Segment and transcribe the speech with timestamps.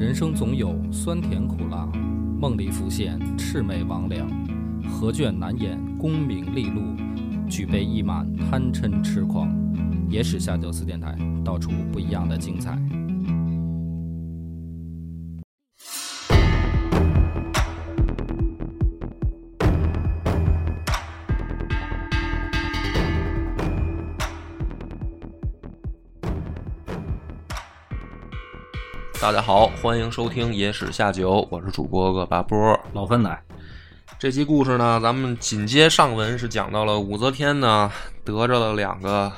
[0.00, 1.86] 人生总有酸甜苦辣，
[2.40, 4.24] 梦里浮现魑魅魍魉，
[4.88, 6.80] 何卷难掩功名利禄，
[7.46, 9.54] 举杯一满贪嗔痴狂。
[10.08, 12.78] 野史下酒四电台，道出不一样的精彩。
[29.20, 32.80] 大家好，欢迎收听《野史下酒》，我是主播恶八波。
[32.94, 33.38] 老芬奶，
[34.18, 37.92] 这期故事呢，咱们紧接上文是讲到了武则天呢
[38.24, 39.30] 得着了两个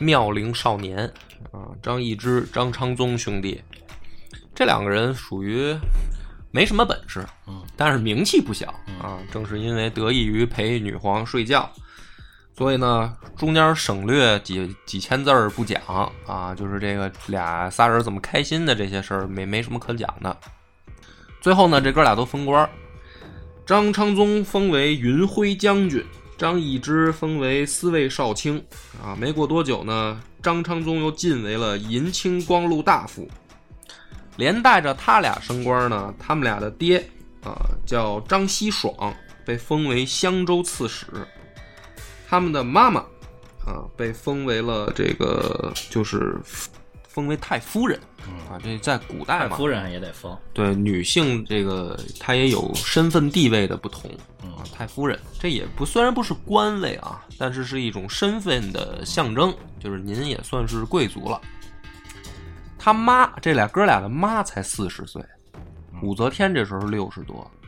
[0.00, 1.06] 妙龄少年
[1.52, 3.62] 啊，张易之、张昌宗兄弟。
[4.52, 5.72] 这两个人属于
[6.50, 9.20] 没什么本事，嗯，但是名气不小啊。
[9.30, 11.70] 正是因为得益于陪女皇睡觉，
[12.56, 15.78] 所以呢，中间省略几几千字儿不讲
[16.26, 20.34] 啊，就是这个俩仨人怎么开心的这些事儿，没没什么可讲的。
[21.42, 22.66] 最后呢，这哥俩都封官，
[23.66, 26.02] 张昌宗封为云辉将军，
[26.38, 28.64] 张易之封为司卫少卿。
[29.04, 33.28] 啊，没过多久呢，张昌宗又晋为了银青光禄大夫，
[34.36, 37.06] 连带着他俩升官呢，他们俩的爹
[37.44, 37.54] 啊
[37.84, 41.06] 叫张熙爽，被封为襄州刺史。
[42.28, 43.00] 他们的妈妈
[43.64, 46.36] 啊，被封为了这个，就是
[47.08, 47.98] 封为太夫人
[48.50, 48.58] 啊。
[48.62, 50.36] 这在古代嘛，太夫人也得封。
[50.52, 54.10] 对女性这个，她也有身份地位的不同
[54.42, 54.64] 嗯啊。
[54.72, 61.40] 太夫人，这也不虽然不是官位啊，但是是一种身份的象征，就是您也算是贵族了。
[62.78, 65.20] 他妈这俩哥俩的妈才四十岁，
[66.02, 67.65] 武则天这时候六十多，嗯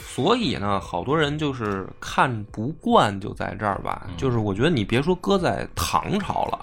[0.00, 4.06] 所以呢，好多人就是看不惯，就在这儿吧。
[4.08, 6.58] 嗯就是我觉得你别说搁在唐朝了，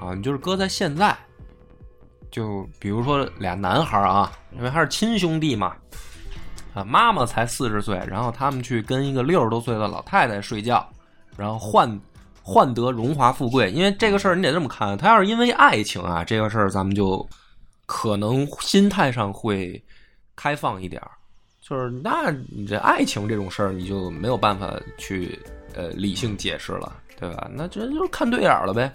[0.00, 1.16] 啊，你就是搁在现在，
[2.30, 5.76] 就比如说俩男孩啊，因为还是亲兄弟嘛，
[6.72, 10.88] 啊，妈妈才四十岁，然后他们去跟一个六十多岁的老太太睡觉，
[11.36, 12.00] 然后换
[12.42, 13.70] 换得荣华富贵。
[13.70, 17.28] 因为这个事儿你得这么看，他要是因为爱情啊，这个事儿咱们就
[17.84, 19.82] 可能心态上会
[20.34, 21.10] 开放一点儿。
[21.70, 25.38] 就是那你这爱情这种事儿，你就没有办法去
[25.76, 27.48] 呃理性解释了，对吧？
[27.54, 28.92] 那这就是看对眼儿了呗。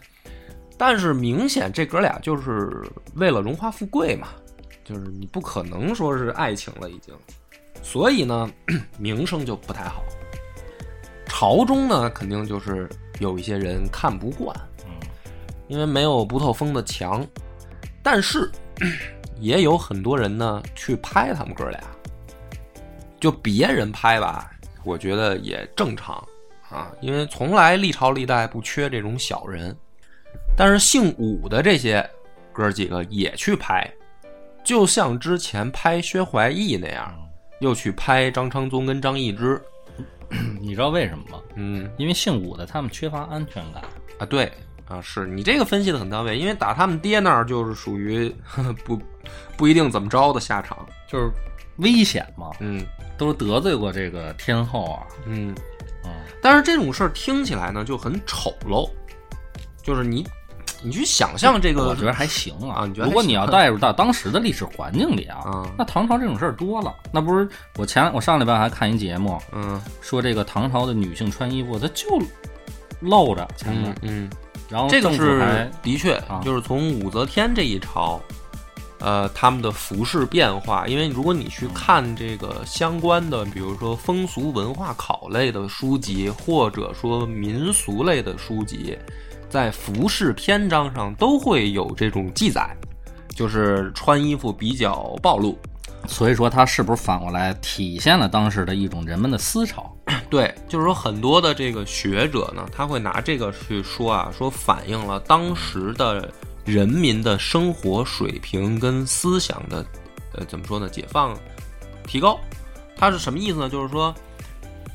[0.78, 2.70] 但是明显这哥俩就是
[3.14, 4.28] 为了荣华富贵嘛，
[4.84, 7.16] 就是你不可能说是爱情了已经，
[7.82, 8.52] 所以呢
[9.00, 10.04] 名声就不太好。
[11.28, 14.54] 朝中呢肯定就是有一些人看不惯，
[14.86, 14.92] 嗯
[15.70, 17.26] 因为没有不透风的墙，
[18.04, 18.52] 但是
[19.40, 21.80] 也有很多人呢去拍他们哥俩。
[23.26, 24.52] 就别人拍吧，
[24.84, 26.16] 我觉得也正常
[26.70, 29.76] 啊，因为从来历朝历代不缺这种小人。
[30.56, 32.08] 但是姓武的这些
[32.54, 33.92] 哥几个也去拍，
[34.64, 37.12] 就像之前拍薛怀义那样，
[37.62, 39.60] 又去拍张昌宗跟张易之。
[40.62, 41.42] 你知道为什么吗？
[41.56, 43.82] 嗯因为姓武的他们缺乏安全感。
[44.20, 44.52] 啊，对
[44.88, 49.02] 啊，是你这个分析的很到位，因为打他们爹那儿就是属于呵 呵不
[49.58, 50.88] 不一定怎么着的下场。
[51.08, 51.32] 就是
[51.78, 52.86] 危险嘛，嗯。
[53.18, 55.04] 都得罪过这个天后啊。
[55.26, 55.56] 嗯。
[56.04, 56.12] 嗯。
[56.42, 58.90] 但是这种事儿听起来呢就很丑陋，
[59.82, 60.28] 就是你，
[60.84, 62.82] 你去想象这个，我觉得还行啊。
[62.82, 65.72] 啊你觉得如果你要带入到当时的历史环境里啊，啊。
[65.78, 66.94] 那唐朝这种事儿多了。
[67.12, 67.48] 那不是
[67.78, 69.82] 我前我上礼拜还看一节目，嗯。
[70.02, 72.22] 说这个唐朝的女性穿衣服，她就
[73.00, 73.96] 露着前面。
[74.02, 74.30] 嗯，嗯，
[74.70, 78.20] 然后这个是的确啊，就是从武则天这一朝，
[79.06, 88.98] 呃，他们的服饰变化，因为如果你去看这个相关的，比如说风俗文化考类的书籍，或者说民俗类的书籍，
[89.48, 92.76] 在服饰篇章上都会有这种记载，
[93.30, 95.56] 就是穿衣服比较暴露。
[96.08, 99.96] 所以说它是不是反过来体现了当时的一种人们的思潮？
[100.32, 106.28] 对，就是说很多的这个学者呢，他会拿这个去说啊，说反映了当时的
[106.66, 109.86] 人民的生活水平跟思想的，
[110.34, 110.90] 呃，怎么说呢？
[110.90, 111.38] 解放、
[112.08, 112.40] 提高，
[112.98, 113.70] 它是什么意思呢？
[113.70, 114.14] 就是说，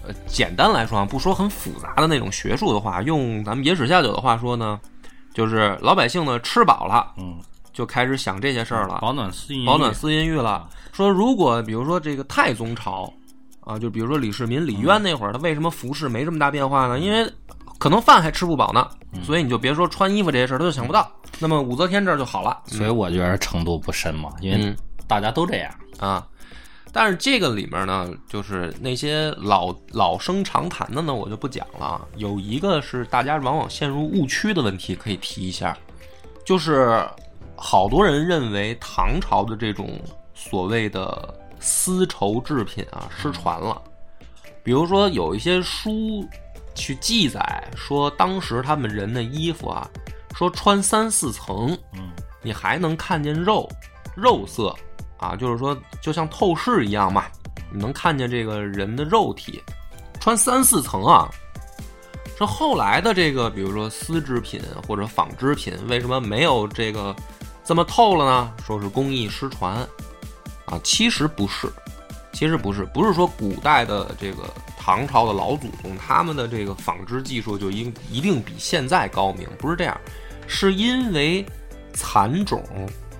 [0.04, 4.80] 呃，简单来说啊，不说很复杂的那种学术的话，用咱们野史下酒的话说呢，
[5.32, 7.38] 就是老百姓呢吃饱了，嗯，
[7.72, 10.68] 就开始想这些事儿了，保暖思保暖思淫欲了。
[10.92, 13.12] 说如果比如说这个太宗朝
[13.60, 16.98] 啊，就比如说李世民、李渊那会儿，他为什么服饰没这么大变化呢？
[16.98, 17.30] 因为
[17.80, 18.86] 可能饭还吃不饱呢，
[19.24, 21.10] 所以你就别说穿衣服这些事儿，他就想不到。
[21.38, 25.74] 那么武则天这儿就好了，所以我觉得程度不深嘛，因为嗯大家都这样。
[25.98, 26.28] 啊。
[26.92, 32.06] 但是这个里面呢，就是那些老老生常谈的呢，我就不讲了啊。
[32.16, 35.74] 有一个是大家往往陷入误区的问题，可以提一下，
[36.44, 37.02] 就是
[37.56, 39.98] 好多人认为唐朝的这种
[40.34, 43.80] 所谓的丝绸制品啊失传了，
[44.62, 46.28] 比如说有一些书
[46.74, 49.88] 去记载说，当时他们人的衣服啊，
[50.34, 52.10] 说穿三四层，嗯，
[52.42, 53.68] 你还能看见肉
[54.16, 54.74] 肉色
[55.18, 57.26] 啊，就是说就像透视一样嘛，
[57.72, 59.62] 你能看见这个人的肉体，
[60.20, 61.28] 穿三四层啊。
[62.38, 67.14] 这后来的这个，比如说丝织品或者纺织品，为什么没有这个
[67.62, 68.50] 这么透了呢？
[68.64, 69.76] 说是工艺失传
[70.64, 71.70] 啊，其实不是，
[72.32, 74.44] 其实不是，不是说古代的这个
[74.82, 80.00] 唐朝的老祖宗他们的这个纺织技术就应一定比现在高明，不是这样，
[80.46, 81.44] 是因为
[81.92, 82.64] 蚕种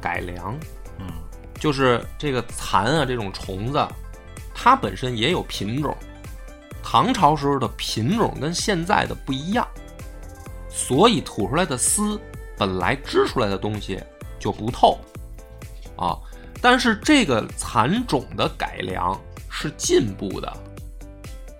[0.01, 0.59] 改良，
[0.99, 1.07] 嗯，
[1.59, 3.87] 就是这个蚕啊这种虫子，
[4.55, 5.95] 它本身也有品种。
[6.83, 9.69] 唐朝时候的品种跟现在的不一样，
[10.71, 12.19] 所以吐出来的丝
[12.57, 14.03] 本来织出来的东西
[14.39, 14.99] 就不透
[15.95, 16.17] 啊。
[16.63, 19.21] 但是这个蚕种的改良
[19.51, 20.51] 是进步的，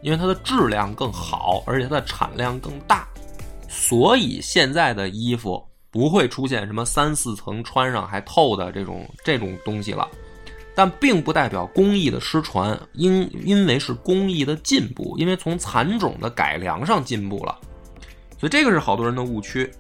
[0.03, 3.07] 因为它的质量更好，而且它的产量更大，
[3.69, 10.09] 所以现在的衣服不会出现什么三四层穿上还透的这种这种东西了。
[10.73, 17.59] 但并不代表工艺的失传，因因为是工艺的进步，因为从蚕种的改良上进步了，
[18.39, 19.71] 所以这个是好多人的误区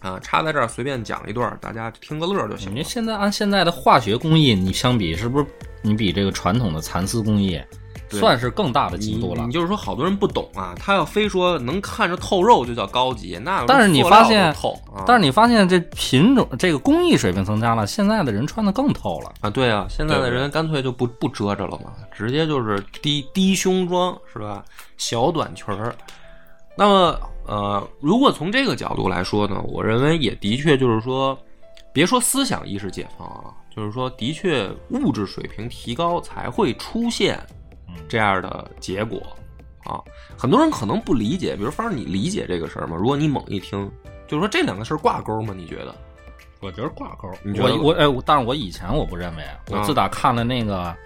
[0.00, 0.18] 啊。
[0.20, 2.74] 插在这儿随便讲一段，大家听个乐就行。
[2.74, 5.46] 你现在按现在的化学工艺，你相比是不是
[5.80, 7.58] 你比这个传统的蚕丝工艺
[8.10, 9.44] 算是更大的进步了？
[9.46, 19.50] 你就是说好多人不懂啊，他要非说能看着透肉就叫高级，那但是你发现透，但是你发现这品种这个工艺水平增加了，现在的人穿的更透了啊！
[19.50, 24.64] 对啊，现在的人干脆就不不遮着了嘛，直接就是低低胸装是吧？
[24.96, 25.94] 小短裙儿。
[26.76, 31.36] 那么呃，如果从这个角度来说呢，我认为也的确就是说，
[31.92, 33.44] 别说思想意识解放啊，
[33.74, 37.40] 就是说的确物质水平提高才会出现。
[38.08, 39.20] 这样的结果
[39.84, 40.00] 啊，
[40.36, 41.54] 很多人可能不理解。
[41.56, 42.96] 比如，方你理解这个事儿吗？
[42.96, 43.90] 如果你猛一听，
[44.26, 45.54] 就是说这两个事儿挂钩吗？
[45.56, 45.94] 你觉得？
[46.60, 47.30] 我觉得挂钩。
[47.56, 49.44] 我我哎，但是我以前我不认为。
[49.70, 50.96] 我自打看了那个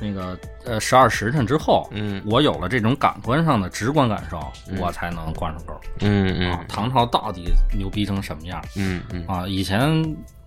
[0.00, 4.40] 那个呃十二时辰之后，嗯，我有了这种感官上的直观感受，
[4.78, 5.72] 我才能挂上钩。
[6.00, 6.66] 嗯嗯。
[6.68, 8.62] 唐朝到底牛逼成什么样？
[8.76, 9.24] 嗯嗯。
[9.26, 10.02] 啊，以前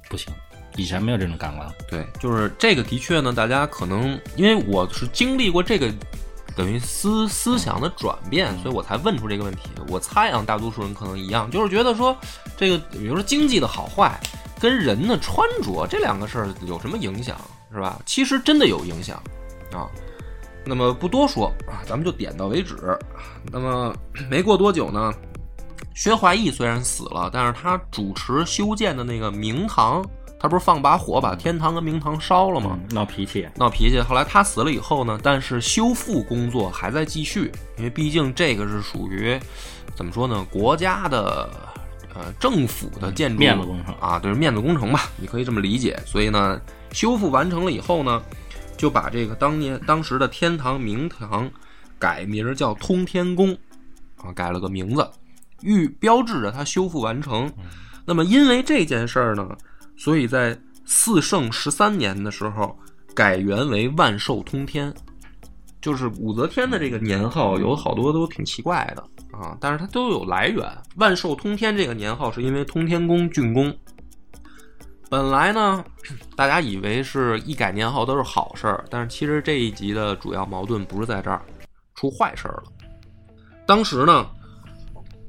[0.10, 0.32] 不行。
[0.78, 5.92] 以前没有这种感官，对，就是这个的确呢，大家可能因为我是经历过这个
[6.56, 9.70] 等于思思想的转变，所以我才问出这个问题。
[9.90, 12.16] 我猜啊，大多数人可能一样，就是觉得说
[12.56, 14.20] 这个，比如说经济的好坏
[14.60, 17.36] 跟人的穿着这两个事儿有什么影响，
[17.74, 18.00] 是吧？
[18.06, 19.22] 其实真的有影响
[19.74, 19.90] 啊。
[20.64, 22.76] 那么不多说啊，咱们就点到为止。
[23.52, 23.96] 那么
[24.30, 25.12] 没过多久呢，
[25.96, 30.06] 薛怀义虽然死了，但是他主持修建的那个明堂。
[30.40, 32.80] 他不是放把火把天堂跟明堂烧了吗？
[32.92, 34.00] 闹脾气，闹脾气。
[34.00, 39.40] 后来他死了以后呢，但是修复工作还在继续，因为毕竟这个是属于
[39.96, 40.46] 怎么说呢？
[40.52, 41.50] 国家的
[42.14, 46.00] 呃政府的建筑面子工程啊，对，面子工程吧，你可以这么理解。
[46.06, 46.62] 所以呢，
[46.92, 48.22] 修复完成了以后呢，
[48.78, 51.50] 就把这个当年当时的天堂明堂
[51.98, 53.58] 改名叫通天宫
[54.18, 55.10] 啊，改了个名字，
[55.62, 57.52] 预标志着它修复完成。
[58.06, 59.50] 那么因为这件事儿呢。
[59.98, 62.78] 所以在四圣十三年的时候，
[63.14, 64.94] 改元为万寿通天，
[65.82, 69.02] 就是武则天的这个年号有好多都挺奇怪的
[69.38, 70.64] 啊，但是它都有来源。
[70.96, 73.76] 万寿通天这个年号是因为通天宫竣工。
[75.10, 75.84] 本来呢，
[76.36, 81.42] 大家以为是一改年号都是好事儿，但是其实这一集的主要矛盾不是在这儿，
[81.96, 82.64] 出坏事儿了。
[83.66, 84.30] 当时呢，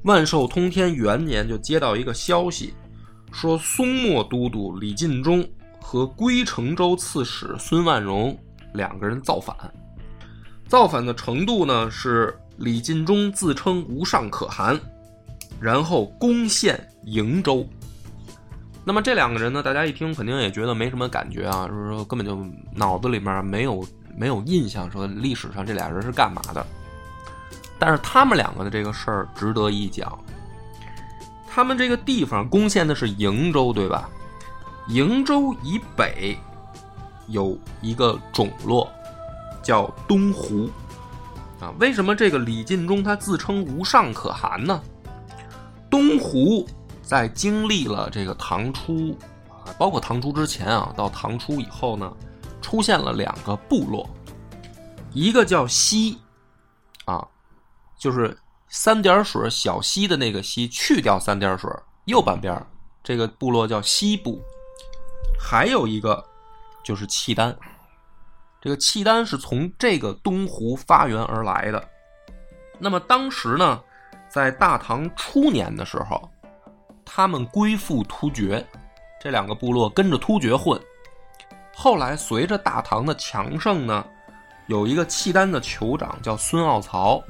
[0.02, 2.75] 万寿通天元年就接到一个消息。
[3.32, 5.47] 说松漠都督李进忠
[5.80, 8.37] 和归成州刺史孙万荣
[8.75, 9.56] 两个人造反，
[10.66, 14.78] 造反的程度呢是李进忠自称无上可汗，
[15.61, 17.66] 然后攻陷瀛州。
[18.85, 22.44] 那么这两个人呢，大家一听肯定也觉得没什么感觉啊，就是说根本就
[22.75, 26.66] 脑子里面没有没有印象，说历史上这俩人是干嘛的。
[27.78, 30.18] 但是他们两个的这个事儿值得一讲。
[31.50, 34.09] 他们这个地方攻陷的是瀛州，对吧？
[34.88, 36.38] 瀛州以北
[37.26, 38.90] 有一个种落，
[39.62, 40.71] 叫东湖。
[41.61, 44.81] 啊，为什么这个李进忠他自称无上可汗呢？
[45.90, 46.67] 东湖
[47.02, 49.19] 在经历了这个唐初，
[49.76, 52.12] 包括唐初之前啊，到唐初以后呢，
[52.62, 54.09] 出现了两个部落，
[55.12, 56.19] 一个叫西，
[57.05, 57.26] 啊，
[57.99, 58.38] 就是。
[58.68, 61.70] 三点水小溪的那个溪，去掉三点水，
[62.04, 62.64] 右半边
[63.02, 64.40] 这个部落叫西部，
[65.40, 66.22] 还有一个
[66.84, 67.56] 就是契丹。
[68.60, 71.88] 这个契丹是从这个东湖发源而来的。
[72.78, 73.80] 那么当时呢，
[74.28, 76.28] 在大唐初年的时候，
[77.04, 78.66] 他们归附突厥，
[79.20, 80.78] 这两个部落跟着突厥混。
[81.75, 84.04] 后来随着大唐的强盛呢，
[84.66, 87.22] 有一个契丹的酋长叫孙傲曹，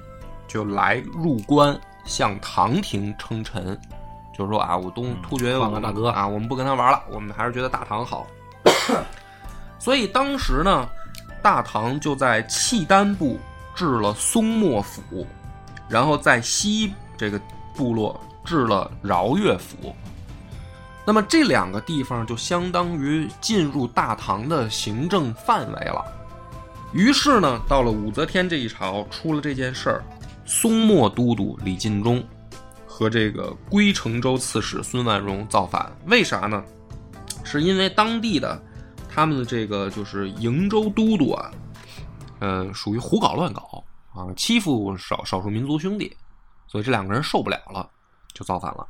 [0.48, 3.78] 就来入关向唐廷称臣，
[4.36, 8.26] 就是说啊，我东突厥换个大哥啊，我们不跟他玩了，我们还是觉得大唐好。
[9.78, 10.88] 所以当时呢，
[11.42, 13.38] 大唐就在契丹部
[13.74, 15.26] 置了松漠府，
[15.88, 17.40] 然后在西这个
[17.76, 19.94] 部落置了饶越府。
[21.04, 26.04] 那么这两个地方就相当于进入大唐的行政范围了。
[26.92, 30.04] 于是呢，到了武则天这一朝，出了这件事儿，
[30.48, 32.24] 松漠都督李进忠
[32.86, 35.94] 和这个归程州刺史孙万荣造反。
[36.06, 36.64] 为啥呢？
[37.44, 38.60] 是因为当地的
[39.08, 41.50] 他们的这个就是瀛州都督啊，
[42.40, 46.16] 呃，属于胡搞乱搞啊，欺负少少数民族兄弟，
[46.66, 47.88] 所以这两个人受不了了，
[48.32, 48.86] 就造反了。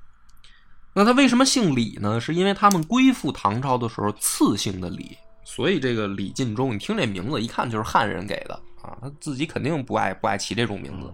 [0.94, 2.20] 那他为什么姓李呢？
[2.20, 11.12] 是因为他们归附唐朝的时候赐姓的李，所以这个李进忠，你听这名字一看就是汉人给的啊，他自己肯定不爱不爱起这种名字，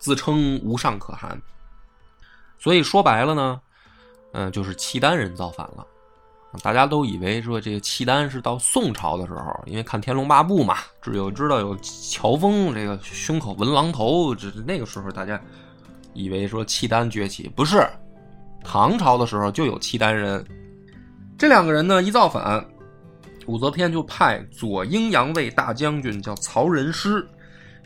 [0.00, 1.40] 自称无上可汗。
[2.58, 3.60] 所以说白了呢，
[4.32, 5.86] 嗯、就是契丹人造反了。
[6.64, 15.40] 大家都以为说这个契丹是到宋朝的时候，因为看《天龙八部》嘛，只有知道有乔峰这个胸口纹狼头，这那个时候大家
[16.12, 17.88] 以为说契丹崛起，不是。
[18.64, 20.44] 唐朝的时候就有契丹人，
[21.38, 22.66] 这两个人呢一造反，
[23.46, 27.26] 武则天就派左阴阳卫大将军叫曹仁师，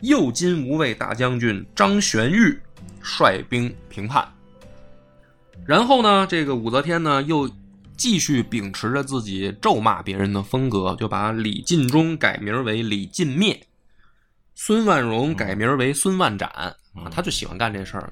[0.01, 2.59] 右金吾卫大将军张玄玉
[3.01, 4.27] 率兵平叛。
[5.65, 7.49] 然后呢，这个武则天呢又
[7.97, 13.59] 继续秉持着自己咒骂别人的风格，就把李进忠改名为李进灭，
[14.53, 18.11] 孙万荣改名为孙万斩啊，他就喜欢干这事儿。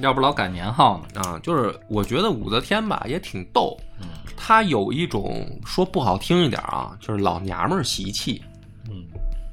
[0.00, 1.20] 要不老改年号呢？
[1.20, 8.42] 啊，就是我觉得武则天吧也挺逗，嗯她有一种说不好听一点啊，就是老娘们儿习气。
[8.88, 9.04] 嗯，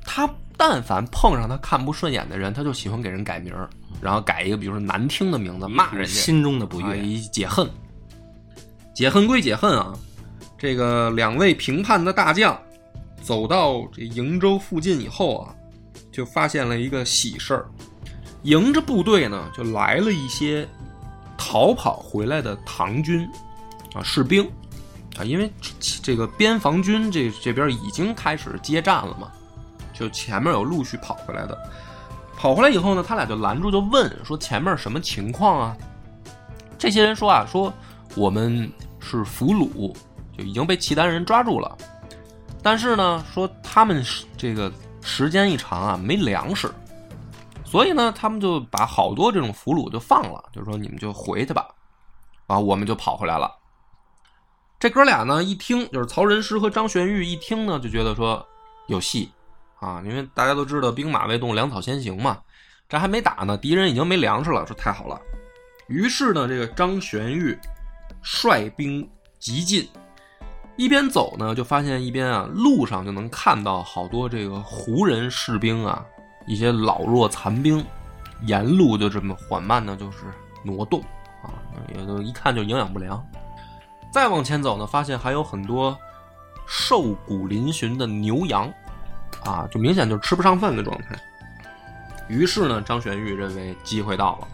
[0.05, 0.29] 她
[0.63, 3.68] 但凡碰上他看不顺眼的人，他就喜欢给人改名儿，
[4.00, 7.01] 然后改一个比如说难听的名字骂人家，心中的不啊，悦。
[7.03, 7.68] 以解恨。
[8.94, 9.91] 解恨归解恨啊，
[10.60, 12.56] 这个两位平叛的大将
[13.24, 15.56] 走到这瀛州附近以后啊，
[16.12, 17.65] 就发现了一个喜事儿，
[18.44, 20.70] 迎着部队呢就来了一些
[21.36, 23.27] 逃跑回来的唐军
[23.96, 24.48] 啊士兵
[25.18, 29.32] 啊，因为这这个边防军这这边已经开始接战了嘛，
[30.01, 31.55] 就前面有陆续跑回来的，
[32.36, 35.77] 跑回来以后呢，他俩就拦住就问说前面什么情况啊？
[36.75, 37.72] 这些人说啊，说
[38.15, 38.67] 我们
[39.00, 39.93] 是俘虏，
[40.36, 41.77] 就已经被契丹人抓住了。
[42.63, 44.03] 但是呢，说他们
[44.36, 44.72] 这个
[45.03, 46.74] 时间一长啊，没粮食，
[47.63, 51.67] 所以呢，他们就把好多这种俘虏就放了，就说你们就回去吧，
[52.48, 53.51] 啊，我们就跑回来了。
[54.79, 58.43] 这哥俩呢，一听就是曹仁师和张玄玉一听呢，就觉得说
[58.88, 59.31] 有戏
[59.81, 62.38] 啊，因为大家都知道兵马未动，粮草先行嘛，
[62.88, 65.19] 这还没打呢，敌人已经没粮食了，说太好了。
[65.88, 67.57] 于是呢，这个张玄玉
[68.21, 69.09] 率兵
[69.39, 69.89] 急进，
[70.77, 76.05] 一边走呢，就发现一边啊，路上就能看到好多这个胡人士兵啊，
[76.45, 77.83] 一些老弱残兵，
[78.45, 80.19] 沿路就这么缓慢的，就是
[80.63, 81.01] 挪动
[81.41, 81.50] 啊，
[81.97, 83.21] 也都一看就营养不良。
[84.13, 85.97] 再往前走呢，发现还有很多
[86.67, 88.71] 瘦骨嶙峋的牛羊，
[89.43, 91.15] 啊，就明显就是吃不上饭的状态。
[92.27, 94.47] 于是呢，张玄玉认为机会到了，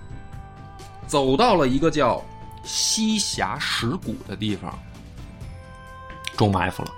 [1.05, 2.23] 走到了一个叫
[2.63, 4.77] 西峡石谷的地方，
[6.35, 6.91] 中埋伏了。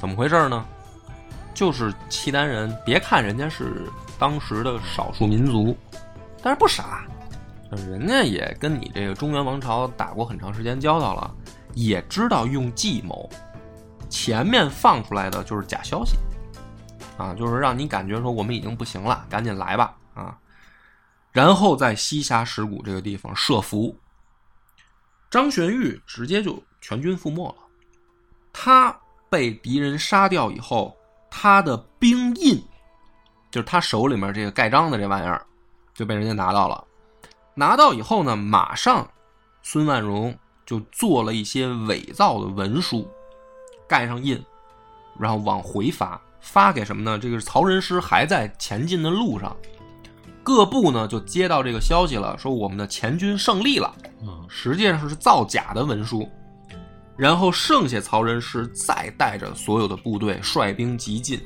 [0.00, 0.64] 怎么回事呢？
[1.52, 5.76] 就是契丹人，别看人家是当时的少数民族，
[6.40, 7.04] 但是不傻，
[7.72, 11.34] 人家也跟你这个中原王朝打过很长时间交道了，
[11.74, 13.28] 也知道用计谋。
[14.08, 16.16] 前面放出来的就是假消息，
[17.18, 20.38] 啊，就是让你感觉说我们已经不行了，赶紧来吧，啊。
[21.32, 23.94] 然后在西峡石谷这个地方设伏，
[25.28, 27.56] 张玄玉直接就全军覆没了。
[28.52, 28.98] 他
[29.28, 30.96] 被敌人杀掉以后，
[31.30, 32.64] 他的兵印，
[33.50, 35.44] 就是他手里面这个盖章的这玩意儿，
[35.92, 36.82] 就被人家拿到了。
[37.54, 39.08] 拿到以后呢，马上
[39.62, 43.08] 孙万荣就做了一些伪造的文书，
[43.88, 44.42] 盖上印，
[45.18, 47.18] 然后往回发，发给什么呢？
[47.18, 49.54] 这个曹仁师还在前进的路上，
[50.42, 53.94] 各部呢就接到这个消息了，说我们的前军胜利了。
[54.22, 56.28] 嗯实际上是造假的文书。
[57.16, 61.38] 然后剩下曹仁师再带着所有的部队率兵急进，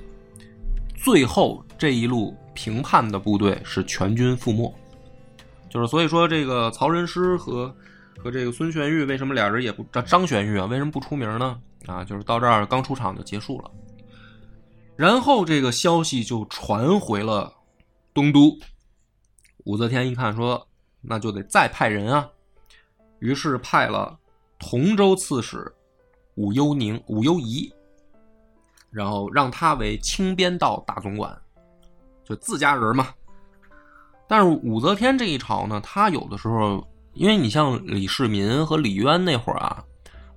[1.02, 4.72] 最后这一路平叛的部队是全军覆没。
[5.68, 7.74] 就是所以说，这个曹仁师和
[8.22, 10.66] 和这个孙玄玉为什么俩人也不张张玄玉啊？
[10.66, 11.58] 为什么不出名呢？
[11.86, 13.70] 啊，就是到这儿刚出场就结束了。
[14.96, 17.52] 然后这个消息就传回了
[18.14, 18.58] 东都，
[19.64, 20.68] 武则天一看说，
[21.00, 22.28] 那就得再派人啊，
[23.18, 24.18] 于是派了
[24.58, 25.74] 同州刺史
[26.34, 27.72] 武攸宁、武攸宜，
[28.90, 31.36] 然后让他为清边道大总管，
[32.24, 33.08] 就自家人嘛。
[34.28, 39.84] 但是武则天这一朝呢，他有的时候，因为你像李世民和李渊那会儿啊，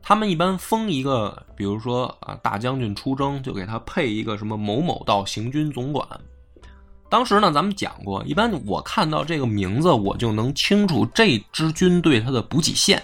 [0.08, 6.08] 他们一般封一个，比如说啊大将军出征，就给他配一个什么某某道行军总管。
[7.10, 13.02] 当时呢，咱们讲过，一般我看到这个名字，我就能清楚这支军队它的补给线。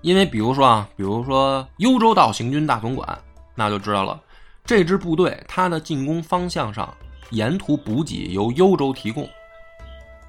[0.00, 3.06] 因为比如说啊，比如说幽州道行军大总管，
[3.54, 4.18] 那就知道了，
[4.64, 6.88] 这支部队它的进攻方向上，
[7.32, 9.28] 沿途补给由幽州提供。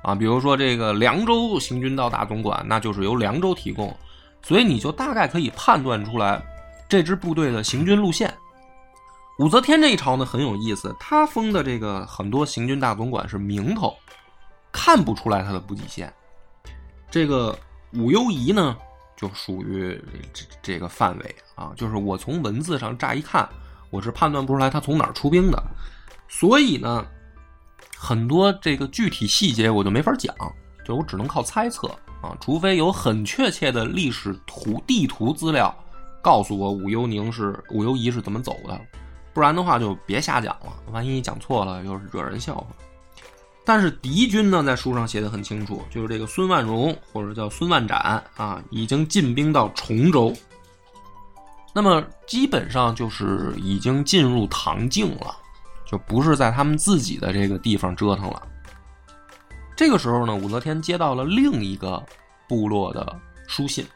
[0.01, 3.95] 啊，比如说这个凉州行军道大总管，那就是由凉州提供，
[4.41, 6.41] 所以你就大概可以判断出来
[6.87, 8.33] 这支部队的行军路线。
[9.39, 13.95] 武则天这一朝呢很有意思，他封的这个很多行军大总管是名头，
[14.71, 16.13] 看不出来他的补给线。
[17.09, 17.57] 这个
[17.93, 18.77] 武攸宜呢
[19.15, 19.99] 就属于
[20.33, 23.47] 这这个范围啊，就是我从文字上乍一看，
[23.89, 25.63] 我是判断不出来他从哪儿出兵的，
[26.27, 27.05] 所以呢。
[28.01, 30.33] 很多这个具体细节我就没法讲，
[30.85, 35.73] 就我只能靠猜测啊，除非有很确切的历史图地图资料
[36.21, 38.79] 告诉我武攸宁是武攸宜是怎么走的，
[39.33, 42.67] 不然的话就别瞎讲了，万一讲错了又是惹人笑话。
[43.65, 50.33] 但是敌军呢，在书上写的很清楚，就是这个孙万荣或者叫孙万展啊，已经进兵到崇州，
[51.73, 55.35] 那么基本上就是已经进入唐境了。
[55.85, 58.43] 就不是在他们自己的这个地方折腾了。
[59.79, 62.05] 这个时候呢，武则天接到了另一个
[62.49, 63.87] 部落的书信，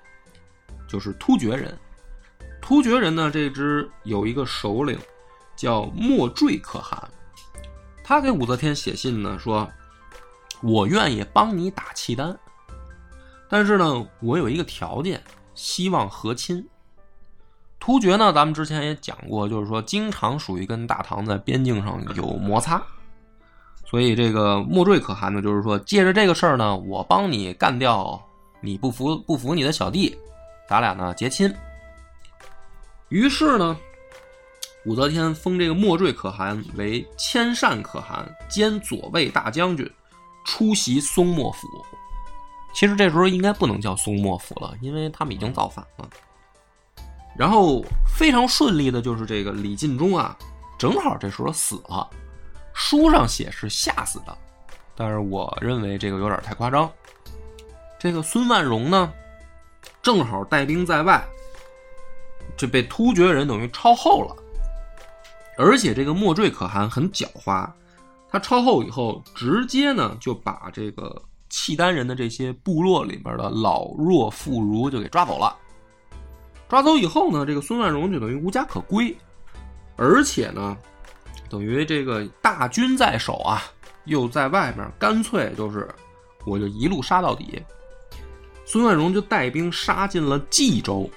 [0.88, 1.78] 就是突厥人。
[2.62, 4.98] 突厥人呢，这支有一个首领
[5.58, 6.98] 叫莫坠可汗，
[8.02, 9.70] 他给武则天写信呢，说
[10.64, 12.34] ：“我愿意帮你打契丹，
[13.50, 15.22] 但是呢，我有一个条件，
[15.54, 16.66] 希望和亲。”
[17.78, 22.82] 突厥呢，咱们之前也讲过，就是说经常属于跟大唐在边境上有摩擦，
[23.86, 28.20] 所以这个莫坠可汗呢，就是说借着这个事儿呢，我帮你干掉
[28.60, 30.18] 你不服不服你的小弟，
[30.68, 31.54] 咱俩呢结亲。
[33.10, 33.78] 于是呢，
[34.86, 39.88] 武则天封这个莫坠可汗为千善可汗兼左卫大将军，
[40.44, 41.68] 出席松漠府。
[42.74, 46.10] 其实这时候应该不能叫松漠府了，因为他们已经造反了。
[47.38, 47.84] 然后
[48.18, 50.36] 非常顺利的就是这个李进忠啊，
[50.80, 52.10] 正好这时候死了，
[52.74, 54.38] 书上写是吓死的，
[54.96, 56.92] 但是我认为这个有点太夸张。
[58.00, 59.12] 这个孙万荣呢，
[60.02, 61.26] 正好带兵在外，
[62.58, 64.36] 这被突厥人等于超后了，
[65.58, 67.70] 而且这个莫坠可汗很狡猾，
[68.30, 75.56] 他超后以后，直接呢就把这个契丹人的这些部落里边的老弱妇孺就给抓走了。
[76.68, 79.16] 抓走以后呢，这个孙万荣就等于无家可归，
[79.96, 80.76] 而且呢，
[81.54, 83.62] 等于这个大军在手啊，
[84.06, 85.88] 又在外面，干脆就是
[86.48, 87.62] 我就一路杀到底。
[88.66, 91.08] 孙万荣就带兵杀进了冀州，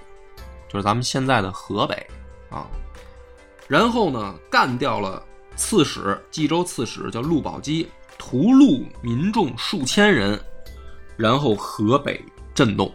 [0.69, 2.07] 就是咱们现在的河北
[2.51, 2.67] 啊，
[3.67, 5.25] 然后呢，干掉了
[5.57, 10.39] 刺史，冀州刺史叫陆宝基，屠戮民众数千人，
[11.17, 12.23] 然后河北
[12.55, 12.95] 震动，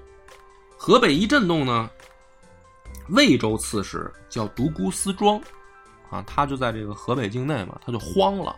[0.78, 1.90] 河北一震动呢。
[3.10, 5.42] 魏州刺史叫独孤思庄，
[6.12, 8.56] 啊，他就在这个河北境内嘛，他就慌了。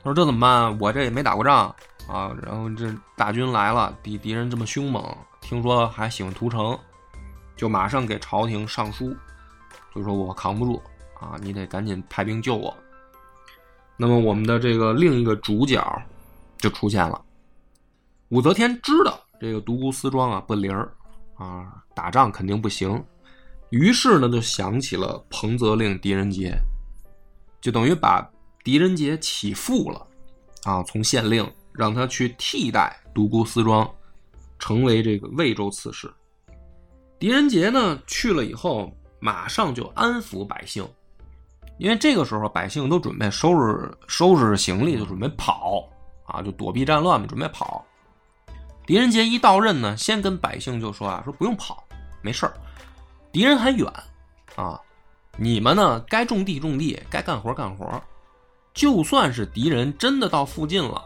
[0.00, 0.78] 他说：“这怎么办？
[0.78, 1.74] 我这也没打过仗
[2.06, 6.78] 啊，然后这大军来了，敌敌人这么凶猛，听说还喜欢屠城，
[7.56, 9.16] 就马上给朝廷上书，
[9.94, 10.80] 就说我扛不住
[11.18, 12.72] 啊，你得赶紧派兵救我。”
[13.96, 15.82] 那么我们的这个另一个主角
[16.58, 17.20] 就出现了。
[18.28, 20.88] 武则天知道这个独孤思庄啊不灵儿
[21.36, 23.02] 啊，打仗肯定不行。
[23.70, 26.58] 于是呢，就想起了彭泽令狄仁杰，
[27.60, 28.26] 就等于把
[28.64, 30.06] 狄仁杰起复了，
[30.64, 33.88] 啊，从县令让他去替代独孤思庄，
[34.58, 36.10] 成为这个魏州刺史。
[37.18, 40.88] 狄仁杰呢去了以后，马上就安抚百姓，
[41.76, 45.86] 因为这个时候百姓都准备收拾收拾行李，就准备跑
[46.24, 47.84] 啊，就躲避战乱嘛，准备跑。
[48.86, 51.84] 狄仁杰一到任呢，先跟百姓就说啊，说不用跑，
[52.22, 52.54] 没事儿。
[53.32, 53.86] 敌人还远
[54.56, 54.80] 啊，
[55.36, 58.02] 你们呢该种地种地，该干活干活。
[58.74, 61.02] 就算是敌人真的到附近了，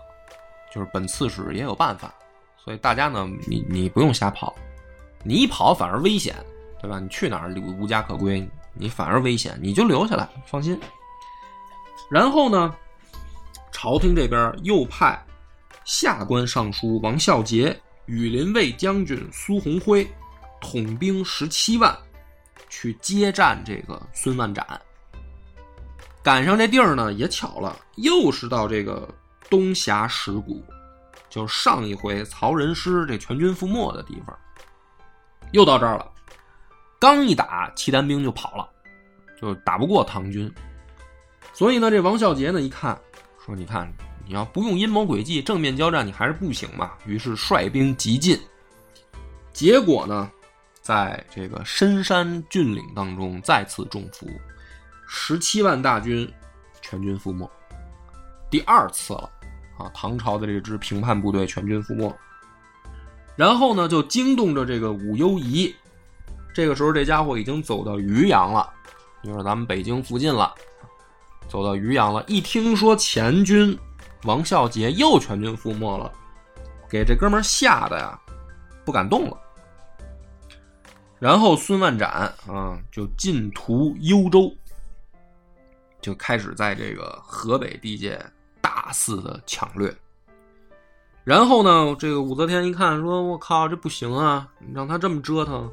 [0.74, 2.12] 就是本刺史也有办法。
[2.62, 4.54] 所以大家呢，你你不用瞎跑，
[5.24, 6.36] 你一跑反而危险，
[6.80, 7.00] 对吧？
[7.00, 10.78] 你去哪儿无家可归，你反而危险，你就留下来，放心。
[12.10, 12.74] 然后呢，
[13.72, 15.20] 朝廷这边又派
[15.84, 20.06] 下官尚书王孝杰、羽林卫将军苏鸿辉
[20.60, 21.96] 统兵十七万
[22.72, 24.66] 去接战这个孙万斩。
[26.22, 29.06] 赶上这地儿呢，也巧了，又是到这个
[29.50, 30.64] 东峡石谷。
[31.28, 34.34] 就上一回曹仁师这全军覆没的地方，
[35.52, 36.10] 又到这儿了。
[36.98, 38.66] 刚一打，契丹兵就跑了，
[39.38, 40.50] 就打不过唐军。
[41.52, 42.98] 所以呢，这王孝杰呢一看，
[43.44, 43.92] 说：“你看，
[44.26, 48.40] 你要不用阴谋诡计，正面交战，你还是不行嘛。”于是率兵急进。
[49.52, 50.30] 结果呢，
[50.82, 54.28] 在这个深山峻岭当中再次中伏，
[55.08, 56.30] 十七万大军
[56.82, 57.48] 全军覆没，
[58.50, 59.30] 第二次了。
[59.78, 62.14] 啊，唐朝的这支平叛部队全军覆没，
[63.34, 65.74] 然后呢，就惊动着这个武攸宜。
[66.54, 68.68] 这个时候，这家伙已经走到渔阳了，
[69.24, 70.54] 就是咱们北京附近了。
[71.48, 73.76] 走到渔阳了，一听说前军
[74.24, 76.12] 王孝杰又全军覆没了，
[76.90, 78.20] 给这哥们吓得呀，
[78.84, 79.36] 不敢动了。
[81.22, 82.10] 然后孙万斩
[82.48, 84.52] 啊，就进屠幽州，
[86.00, 88.20] 就开始在这个河北地界。
[88.60, 89.94] 大肆的抢掠，
[91.24, 94.48] 然后呢，这个武则天一看，说：“我靠，这不行啊！
[94.58, 95.70] 你让他这么折腾，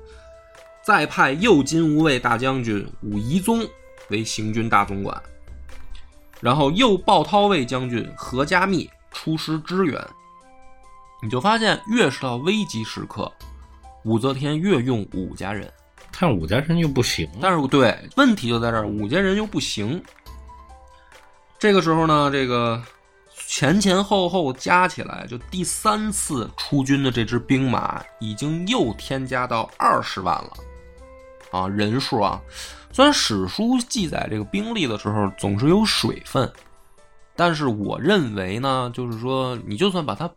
[0.84, 3.66] 再派右金吾卫大将军武夷宗
[4.10, 5.20] 为行军大总管，
[6.42, 10.08] 然后右鲍涛卫将军何家密出师支援。
[11.24, 13.32] 你就发现，越是到危急时刻，
[14.10, 15.72] 武则天越用武家人，
[16.20, 17.30] 但武家人又不行。
[17.40, 20.02] 但是对，问题就在这儿，武家人又不行。”
[21.60, 22.82] 这个时候呢，这个
[23.46, 30.54] 前前后后加起来，就第三次出军的这支兵马已经又添加到二十万了，
[31.52, 32.42] 啊，人数啊，
[32.92, 36.52] 虽然史书记载这个兵力的时候总是有水分，
[37.36, 40.28] 但是我认为呢，就是说你就算把它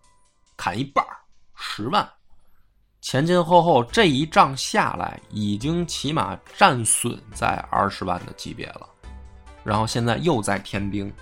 [0.59, 1.03] 砍一半
[1.55, 2.07] 十万，
[3.03, 8.89] 前前后后这一仗下来，已经起码战损在二十万的级别了。
[9.65, 11.13] 然后现在又在添兵，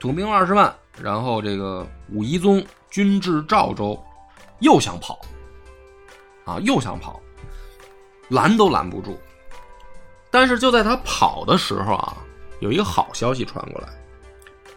[0.00, 4.02] 统兵二十万，然后这个武夷宗军至赵州，
[4.60, 5.20] 又想跑，
[6.46, 7.20] 啊，又想跑，
[8.30, 9.18] 拦都拦不住。
[10.30, 12.16] 但是就在他跑的时候啊，
[12.60, 13.88] 有一个好消息传过来，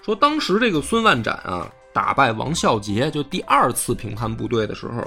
[0.03, 5.01] 说当时这个孙万展啊打败王孝杰，就第二次平叛部队的时候，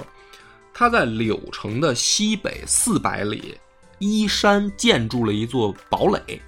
[0.73, 3.57] 他在柳城的西北四百里
[3.99, 6.41] 依山建筑了一座堡垒。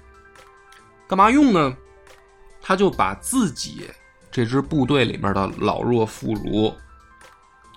[1.06, 1.76] 干嘛用呢？
[2.60, 3.90] 他就把自己
[4.30, 6.74] 这支部队里面的老弱妇孺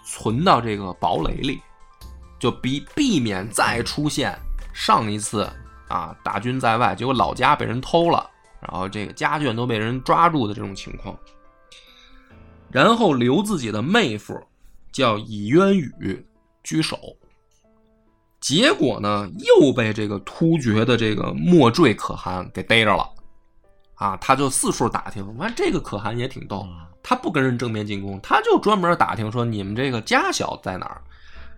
[0.05, 1.62] 存到这个堡垒里，
[2.39, 4.33] 就避避免再出现
[4.73, 5.47] 上一次
[5.89, 8.29] 啊大军在外，结果老家被人偷了，
[8.62, 11.13] 然后这个家眷都被人抓住的这种情况。
[12.71, 14.41] 然后留自己的妹夫
[14.91, 16.25] 叫以渊宇
[16.67, 16.99] 居首，
[18.41, 23.10] 结果呢又被这个突厥的这个莫坠可汗给逮着了。
[23.95, 26.67] 啊，他就四处打听，完这个可汗也挺逗，
[27.01, 31.01] 他不跟人正面进攻，他就专门打听说你们这个家小在哪儿，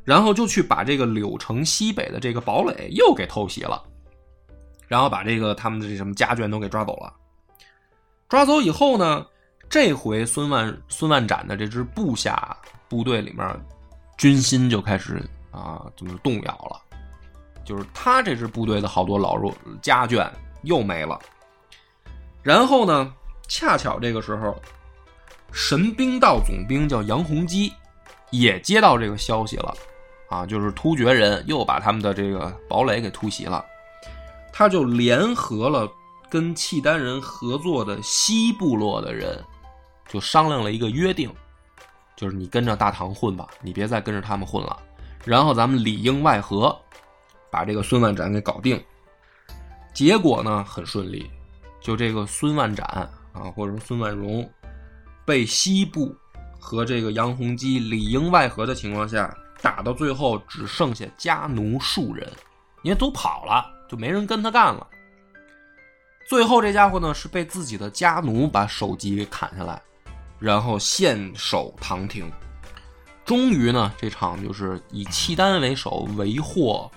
[0.04, 3.84] 然后就去把这个柳城西北的这个堡垒又给偷袭了，
[4.88, 7.12] 然后把这个他们的这什么家眷都给抓走了。
[8.30, 9.26] 抓走以后呢，
[9.68, 12.56] 这回孙万孙万展的这支部下
[12.88, 13.46] 部队里面，
[14.20, 16.80] 军心就开始啊怎么动摇了，
[17.66, 19.52] 就是他这支部队的好多老弱
[19.82, 20.30] 家眷
[20.62, 21.20] 又没了。
[22.44, 23.12] 然后呢？
[23.48, 24.56] 恰巧这个时候，
[25.52, 27.74] 神兵道总兵叫杨洪基，
[28.30, 29.74] 也接到这个消息了，
[30.30, 33.66] 啊，就是突厥人又把他们的这个堡垒给突袭了，
[34.54, 35.92] 他就联合了
[36.30, 39.44] 跟契丹人合作的西部落的人，
[40.08, 41.34] 就商量了一个约定，
[42.20, 44.78] 就是你跟着大唐混吧，你别再跟着他们混了，
[45.24, 46.78] 然后咱们里应外合，
[47.50, 48.78] 把这个孙万斩给搞定。
[49.94, 51.32] 结果呢，很顺利。
[51.80, 52.86] 就这个孙万斩
[53.32, 54.48] 啊，或者说孙万荣，
[55.24, 56.14] 被西部
[56.60, 62.30] 和这个杨洪基里应外合的情况下，打到最后只剩下家奴数人，
[62.84, 64.86] 因为都跑了，就没人跟他干了。
[66.28, 69.82] 最后这家伙呢，是被自己的家奴把首级给砍下来，
[70.40, 72.32] 然后献守唐廷。
[73.26, 76.90] 终于呢，这场就是以契丹为首，为祸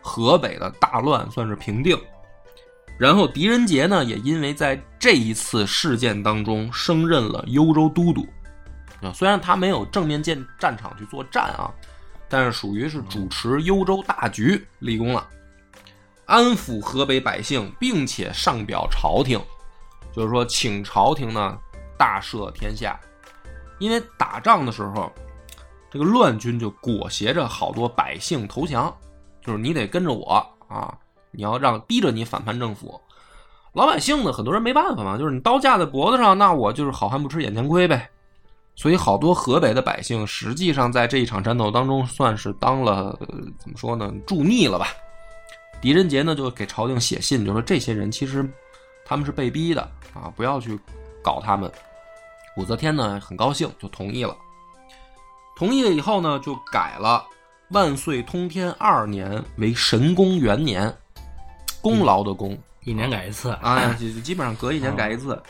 [0.00, 1.98] 河北的大乱算是平定。
[2.98, 8.24] 然后狄仁杰呢，也因为在这一次事件当中升任了幽州都督。
[9.00, 11.72] 啊，虽然他没有正面见战场去作战啊，
[12.28, 15.26] 但是属于是主持幽州大局，立功了，
[16.26, 19.40] 安抚河北百姓，并且上表朝廷，
[20.14, 21.58] 就是说请朝廷呢
[22.02, 22.98] 大赦天下。
[23.78, 25.12] 因为打仗的时候，
[25.88, 28.92] 这个乱军就裹挟着好多百姓投降，
[29.40, 30.92] 就是你得跟着我啊，
[31.30, 33.00] 你要让逼着你反叛政府。
[33.72, 38.10] 老百姓呢，很多人没办法嘛，就是你刀架在脖子上，那我就是好汉不吃眼前亏呗。
[38.74, 43.16] 所以，好多河北的百姓实际上在这一场战斗当中，算是当了
[43.58, 44.88] 怎么说呢，助逆了吧。
[45.80, 48.48] 狄仁杰呢，就给朝廷写信，就说这些人其实
[49.04, 49.82] 他们是被逼的
[50.14, 50.78] 啊，不要去
[51.22, 51.70] 搞他们。
[52.56, 54.36] 武则天呢，很高兴，就同意了。
[55.56, 57.24] 同意了以后呢，就改了
[57.70, 60.92] “万岁通天二年”为神功元年，
[61.80, 65.40] 功劳的功，一年改一次啊，就基本上隔一年改一次。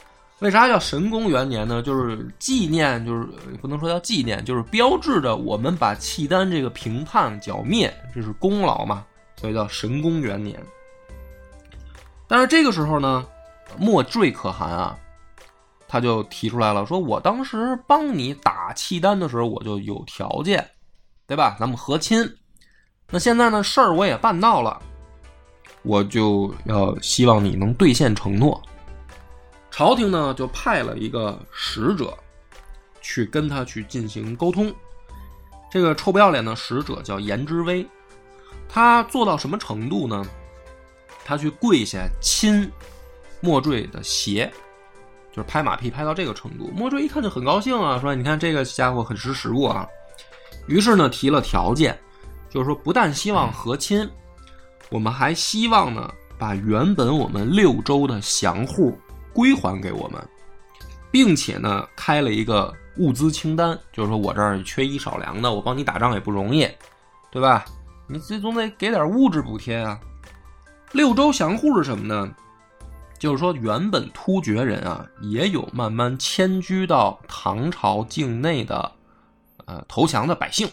[0.40, 1.80] 为啥叫神功元年呢？
[1.80, 3.24] 就是纪念，就是
[3.60, 9.04] 不能说叫纪念，就是标志着我们把契丹这个平叛剿灭，这是功劳嘛，
[9.40, 10.60] 所以叫神功元年。
[12.26, 13.24] 但是这个时候呢，
[13.78, 14.98] 莫坠可汗啊，
[15.92, 20.66] 他就提出来了，说我当时帮你打契丹的时候，我就有条件，
[21.26, 21.54] 对吧？
[21.60, 22.34] 咱们和亲。
[23.10, 24.80] 那现在呢，事儿我也办到了，
[25.82, 28.62] 我就要希望你能兑现承诺。
[29.70, 32.16] 朝廷呢就派了一个使者，
[33.02, 34.74] 去跟他去进行沟通。
[35.70, 37.86] 这个臭不要脸的使者叫颜之威，
[38.66, 40.24] 他做到什么程度呢？
[41.22, 42.72] 他去跪下亲
[43.42, 44.50] 莫坠的鞋，
[45.32, 46.70] 就是拍马屁拍到这个程度。
[46.76, 49.88] 莫坠一看就很高兴啊，说：“你看这个家伙很识时务啊。”
[50.68, 51.98] 于是呢提了条件，
[52.48, 54.08] 就是说不但希望和亲，
[54.90, 58.96] 我们还希望呢把原本我们六州的降户。
[59.34, 60.22] 归还给我们，
[61.10, 66.68] 并且呢，开了一个物资清单，就是说我这儿缺衣少粮的，我帮你打仗也不容易，
[67.30, 67.64] 对吧？
[68.06, 69.98] 你这总得给点物质补贴啊。
[70.90, 72.30] 六州降户是什么呢？
[73.22, 78.90] 就是说原本突厥人啊，也有慢慢迁居到唐朝境内的，
[79.64, 80.68] 呃，投降的百姓。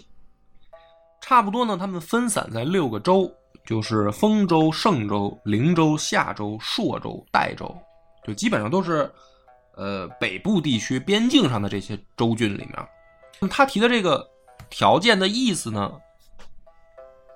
[1.22, 3.32] 差不多呢，他们分散在六个州，
[3.68, 7.72] 就是丰州、盛州、灵州、夏州、朔州、代州。
[8.26, 9.08] 就基本上都是，
[9.76, 12.74] 呃，北部地区边境上的这些州郡里面，
[13.40, 14.28] 那他提的这个
[14.72, 15.94] 条件的意思呢，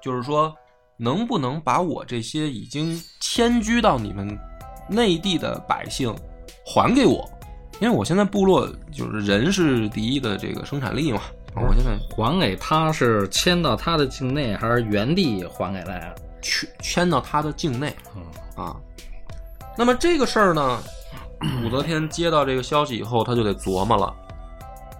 [0.01, 0.51] 就是说，
[0.97, 4.35] 能不能把我这些已经迁居到你们
[4.87, 6.13] 内地的百姓
[6.65, 7.29] 还给我？
[7.79, 11.21] 因为我现在部落就是人是第一的这个生产力嘛，
[11.55, 16.13] 我现在还给他是迁到他的境内，还是原地还给他呀？
[16.41, 18.75] 迁迁到他的境内，嗯啊。
[19.75, 20.79] 那么这个事儿呢，
[21.65, 24.13] 武则天接到这个消息以后，他就得琢磨了，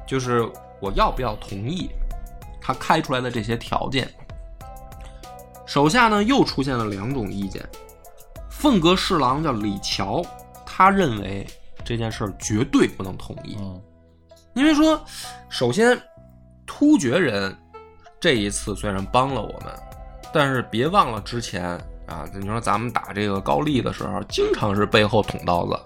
[0.07, 0.49] 就是
[0.81, 1.89] 我要不要同意
[2.59, 4.09] 他开出来的这些条件。
[5.65, 7.63] 手下呢又出现了两种意见，
[8.63, 10.25] 凤阁侍郎叫李峤，
[10.65, 11.45] 他认为
[11.83, 13.81] 这件事儿绝对不能同意，嗯
[14.53, 14.97] 因为说，
[15.49, 16.01] 首先
[16.65, 17.53] 突厥人
[18.21, 19.73] 这一次虽然帮了我们，
[20.31, 21.77] 但是别忘了之前。
[22.05, 25.77] 啊，你说咱们打这个高丽的时候，经常是背后捅刀子，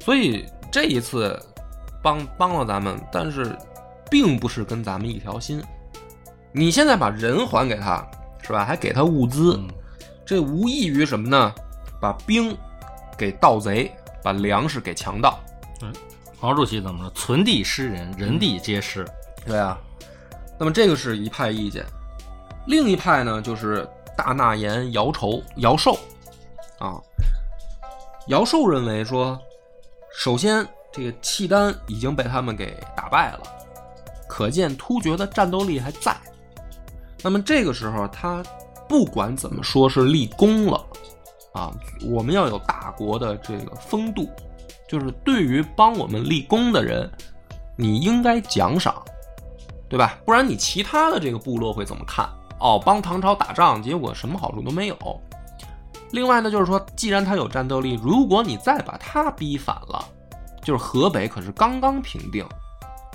[0.00, 1.38] 所以这一次
[2.02, 3.54] 帮帮了咱们，但是
[4.10, 5.62] 并不是跟咱们一条心。
[6.50, 8.06] 你现在把人还给他，
[8.42, 8.64] 是吧？
[8.64, 9.68] 还给他物资，嗯
[10.24, 11.54] 这无异于什么呢？
[12.04, 12.54] 把兵
[13.16, 13.90] 给盗贼，
[14.22, 15.40] 把粮食给强盗。
[15.80, 15.90] 嗯
[16.38, 17.10] 毛主席怎么说？
[17.12, 19.06] 存地失人，人地皆失。
[19.46, 19.78] 对啊，
[20.58, 21.82] 那么这个是一派意见，
[22.66, 25.98] 另一派呢就是大纳言姚愁、姚寿
[26.78, 27.00] 啊。
[28.28, 29.40] 姚寿认为说，
[30.18, 33.40] 首先这个契丹已经被他们给打败了，
[34.28, 36.14] 可见突厥的战斗力还在。
[37.22, 38.42] 那么这个时候，他
[38.86, 40.84] 不管怎么说是立功了
[41.54, 41.72] 啊，
[42.04, 44.28] 我们要有大国的这个风度，
[44.88, 47.08] 就是对于帮我们立功的人，
[47.76, 49.02] 你应该奖赏，
[49.88, 50.18] 对吧？
[50.24, 52.28] 不然你其他的这个部落会怎么看？
[52.58, 54.96] 哦，帮唐朝打仗，结果什么好处都没有。
[56.10, 60.04] 另外呢，就是说，既然他有战斗力，如果你再把他逼反了，
[60.62, 62.44] 就是河北可是刚刚平定，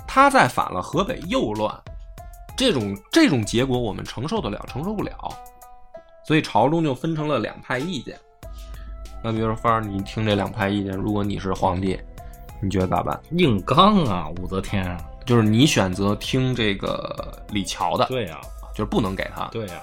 [0.06, 1.74] 他再反了，河北又乱，
[2.56, 5.14] 这种这种结果我们承受得了，承受不了。
[6.24, 8.18] 所以朝中就分成了两派意见。
[9.22, 11.98] 那比如说，芳儿，你听这两派意见，如果你是皇帝，
[12.60, 13.20] 你觉得咋办？
[13.32, 14.98] 硬刚啊，武则天啊。
[15.26, 18.40] 就是你选择听这个李峤的，对呀、
[18.74, 19.44] 就是不能给他。
[19.48, 19.80] 对呀、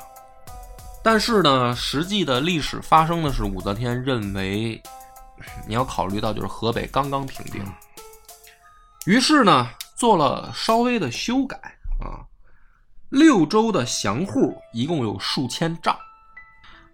[1.02, 4.82] 但是呢，实际的历史发生的是武则天认为，
[5.66, 7.64] 你要考虑到就是河北刚刚平定，
[9.06, 11.56] 于是呢做了稍微的修改
[12.02, 12.26] 啊，
[13.10, 15.96] 六州的降户一共有数千帐，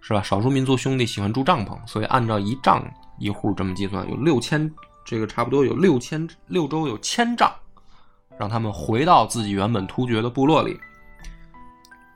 [0.06, 0.22] 是吧？
[0.22, 2.86] 少数民族兄弟喜欢住帐篷，所以按照一帐
[3.18, 4.70] 一户这么计算，有六千，
[5.06, 7.50] 这个差不多有六千六州有千帐，
[8.38, 10.78] 让他们回到自己原本突厥的部落里。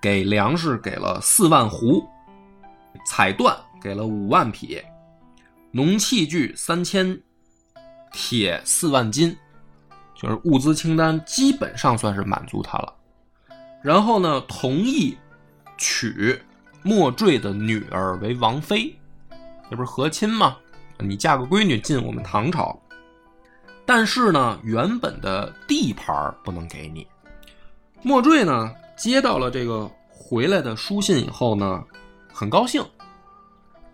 [0.02, 2.06] 给粮食给了四万斛，
[3.06, 4.82] 彩缎给了五万匹，
[5.72, 7.18] 农器具三千，
[8.12, 9.34] 铁四万斤，
[10.14, 12.94] 就是物资清单基本上算是满足他了。
[13.82, 15.18] 然后呢，同意
[15.78, 16.38] 取
[16.88, 18.98] 莫坠的女儿为王妃，
[19.70, 20.56] 这不是和亲吗？
[21.00, 22.80] 你嫁个闺女进我们唐朝，
[23.86, 27.06] 但是呢，原本的地盘不能给你。
[28.02, 28.74] 莫坠呢？
[28.96, 31.84] 接到了这个回来的书信以后呢，
[32.34, 32.82] 很高兴，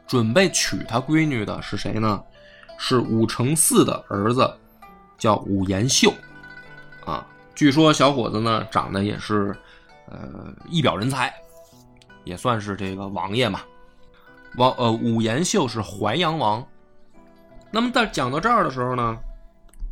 [0.05, 2.21] 准备娶他闺女的是谁呢？
[2.77, 4.47] 是武承嗣的儿子，
[5.17, 6.13] 叫武延秀，
[7.05, 7.25] 啊，
[7.55, 9.55] 据说小伙子呢长得也是，
[10.11, 11.33] 呃，一表人才，
[12.23, 13.61] 也算是这个王爷嘛。
[14.57, 16.65] 王呃，武延秀是淮阳王。
[17.71, 19.17] 那么在讲到这儿的时候呢，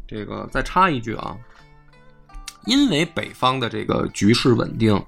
[0.08, 1.36] 这个再插一句啊。
[2.66, 5.04] 因为北方的这个局势稳定，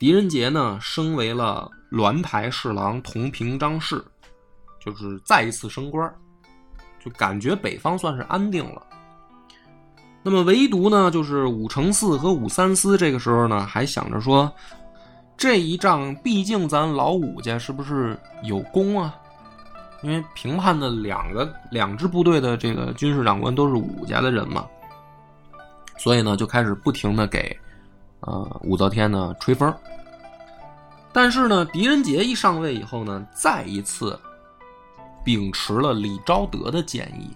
[0.00, 4.04] 狄仁杰呢升为了栾台侍郎同平章事，
[4.84, 6.12] 就是再一次升官，
[6.98, 8.82] 就感觉北方算是安定了。
[10.24, 14.52] 那么唯独呢，就是武承嗣和武三思这个时候呢，还想着说，
[15.38, 19.14] 这一仗毕竟咱老武家是不是有功啊？
[20.02, 24.66] 因为平叛的两个两支部队的这个军事长官都是武家的人嘛。
[25.96, 27.56] 所以呢，就开始不停的给，
[28.20, 29.72] 呃，武则天呢吹风。
[31.12, 34.18] 但是呢，狄仁杰一上位以后呢，再一次
[35.24, 37.30] 秉持了李昭德的建议，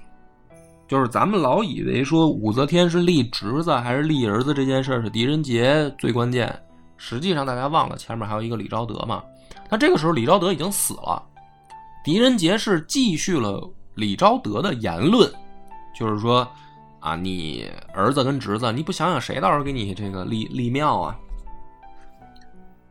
[0.88, 6.56] 就是咱们老以为说武则天是立侄子还是立儿子这件事是狄仁杰最关键，
[7.04, 9.20] 实际上大家忘了前面还有一个李昭德嘛。
[9.68, 11.20] 那这个时候李昭德已经死了，
[12.04, 15.28] 狄仁杰是继续了李昭德的言论，
[15.98, 16.46] 就是说。
[17.00, 21.18] 啊，你儿子跟侄子，你不想想谁到时候给你这个立立庙啊？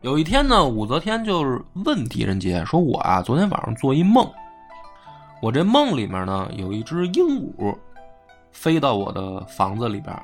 [0.02, 4.30] 有一天呢，武则天就是问狄仁杰说：“我啊，昨天晚上做一梦，
[5.40, 7.74] 我这梦里面呢有一只鹦鹉
[8.52, 10.14] 飞到我的房子里边，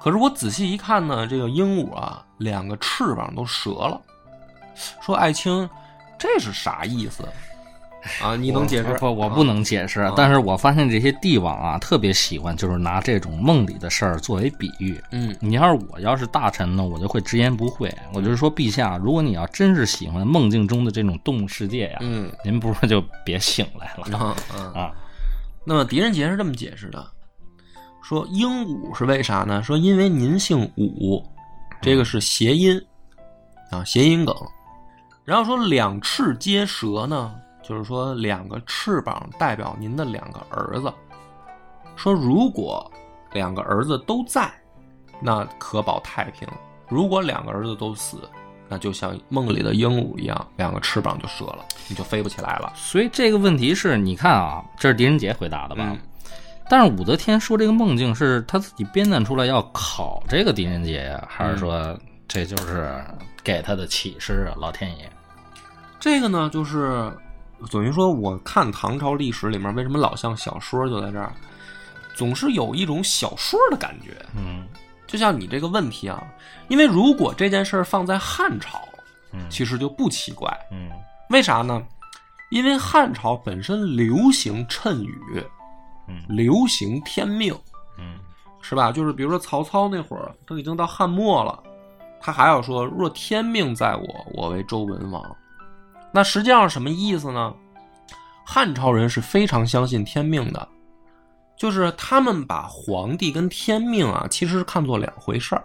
[0.00, 4.00] 可是我仔细一看呢，这个鹦鹉啊两个翅膀都折了。
[5.00, 5.68] 说爱卿，
[6.18, 7.22] 这是啥意思？”
[8.22, 9.14] 啊，你能解释不？
[9.14, 10.10] 我不能解释。
[10.16, 14.98] 但是我发现这些帝王啊，特别喜欢就是拿这种梦里的事儿作为比喻。
[15.12, 24.34] 嗯，你要是我要是大臣呢，我就会直言不讳，我就是说，陛下，如果你要真是喜欢梦境中的这种动物世界呀，嗯，您不如就别醒来了啊
[24.74, 24.92] 啊。
[25.66, 27.06] 那么狄仁杰是这么解释的，
[28.02, 29.62] 说鹦鹉是为啥呢？
[29.62, 31.22] 说因为您姓武，
[31.80, 32.80] 这个是谐音
[33.70, 34.34] 啊，谐音梗。
[35.24, 37.34] 然后说两翅皆折呢。
[37.62, 40.92] 就是说，两个翅膀代表您的两个儿子。
[41.94, 42.90] 说如果
[43.32, 44.50] 两个儿子都在，
[45.20, 46.48] 那可保太平；
[46.88, 48.28] 如果两个儿子都死，
[48.66, 52.72] 那就像梦里的鹦鹉一样，两个翅膀就折了，你就飞不起来了。
[52.74, 55.96] 所以这个问题是你看啊，这是狄仁杰回答的吧？
[56.70, 63.04] 但是武则天说这个梦境是她自己编撰出来要考这个狄仁杰呀，还是说这就是
[63.44, 64.50] 给他的启示？
[64.56, 65.10] 老天爷，
[65.98, 67.12] 这个呢，就是。
[67.70, 71.30] 等于说，我看唐朝历史里面为什么老像小说，就在这儿，
[72.14, 74.16] 总是有一种小说的感觉。
[74.34, 74.66] 嗯，
[75.06, 76.24] 就像你这个问题啊，
[76.68, 78.80] 因为如果这件事儿放在汉朝，
[79.32, 80.50] 嗯，其实就不奇怪。
[80.72, 80.88] 嗯，
[81.28, 81.82] 为啥呢？
[82.50, 85.44] 因为汉朝本身流行谶语，
[86.10, 87.56] 嗯，流行天命，
[87.96, 88.18] 嗯，
[88.60, 88.90] 是吧？
[88.90, 91.62] 就是比如说曹操那会儿都已经到汉末了，
[92.20, 95.24] 他还要说：“若天命在我，我为周文王。”
[96.12, 97.54] 那实际上什么意思呢？
[98.44, 100.68] 汉朝人是非常相信天命的，
[101.56, 105.62] 就是他们把皇帝跟天命啊，其实是看作两回事儿。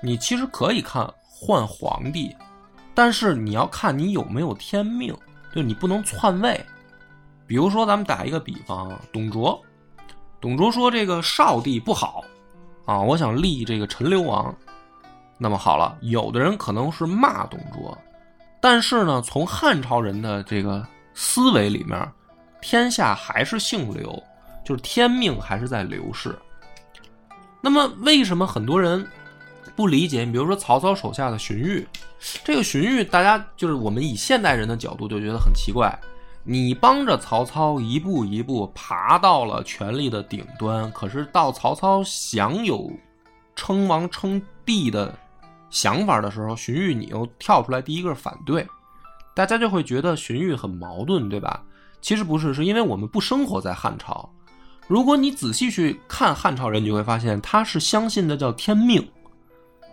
[0.00, 2.34] 你其实可以看换皇帝，
[2.94, 5.14] 但是你要看你有没有天命，
[5.54, 6.58] 就你不能篡位。
[7.52, 9.62] 比如说，咱们打一个比方，董卓，
[10.40, 12.24] 董卓说这个少帝不好
[12.86, 14.56] 啊，我想立这个陈留王。
[15.36, 17.98] 那么好了，有的人可能是骂董卓。
[18.58, 20.82] 但是呢，从汉朝人的这个
[21.12, 22.10] 思维里面，
[22.62, 24.10] 天下还是姓刘，
[24.64, 26.34] 就是天命还是在刘氏。
[27.60, 29.06] 那么，为什么很多人
[29.76, 30.24] 不理解？
[30.24, 31.86] 你比如说曹操手下的荀彧，
[32.42, 35.94] 这个荀彧，大家就是我们以现代人的角度就觉得很奇怪，
[36.44, 42.90] 你帮着曹操一步一步爬到了权力的顶端，可是到曹操享有
[43.54, 45.14] 称王称帝的
[45.70, 48.66] 想法的时候，荀彧你又跳出来第一个反对，
[49.34, 51.62] 大家就会觉得荀彧很矛盾，对吧？
[52.00, 54.28] 其实不是，是因为我们不生活在汉朝。
[54.88, 59.08] 如果你仔细去看汉朝人，你就会发现他是相信的叫天命，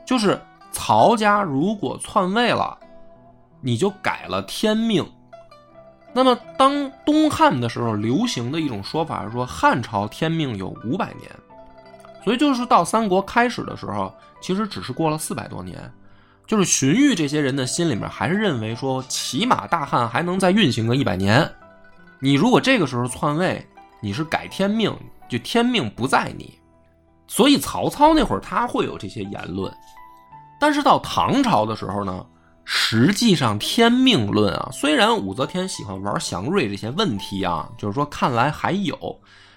[0.03, 0.41] 就是
[0.71, 2.75] 曹家如果篡位了，
[3.61, 5.07] 你就改了天命。
[6.13, 11.29] 那么当东汉的时候，流行的一种说法是说汉朝天命有五百年，
[12.23, 15.79] 所以就是到三国开始的时候，其实只是过了四百多年。
[16.47, 21.47] 就是荀彧这些人的心里面还是认为说，起码大汉还能再运行个一百年。
[22.19, 23.63] 你如果这个时候篡位，
[24.01, 24.91] 你是改天命，
[25.29, 26.57] 就天命不在你。
[27.27, 29.71] 所以曹操那会儿他会有这些言论，
[30.59, 32.25] 但是到唐朝的时候呢，
[32.71, 38.95] 实际上天命论啊，虽然武则天喜欢玩祥瑞这些问题啊，就是说看来还有，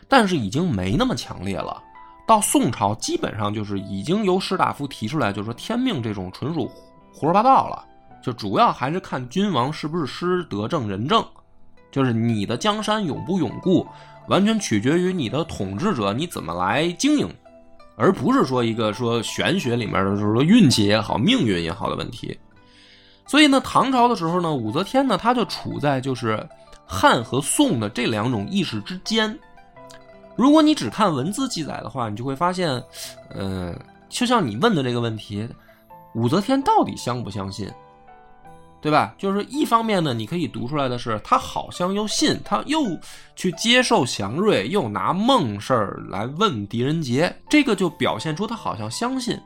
[0.09, 1.83] 但是已经没那么强烈了。
[2.27, 6.73] 到宋朝，基本上就是已经由士大夫提出来，就是说天命这种纯属
[7.13, 7.85] 胡说八道了，
[8.23, 11.23] 就主要还是看君王是不是师德政仁政，
[11.91, 13.87] 就是你的江山永不永固，
[14.29, 17.29] 完全取决于你的统治者你怎么来经营，
[17.95, 22.35] 而不是说一个说玄学里面的就是说运气也好、命运也好的问题。
[23.27, 26.47] 所以呢，唐朝的时候呢，武则天呢，她就处在就是
[26.85, 29.39] 汉和宋的这两种意识之间。
[30.37, 32.83] 如果你只看文字记载的话，你就会发现，
[33.31, 33.75] 呃，
[34.09, 35.49] 就像你问的这个问题，
[36.15, 37.71] 武则天到底相不相信，
[38.81, 39.15] 对吧？
[39.17, 42.81] 就是一方面呢，你可以读出来的是，他好像又信，他又
[43.37, 49.39] 去接受祥瑞，又拿梦事儿来问狄仁杰，这个就表现出他好像相信。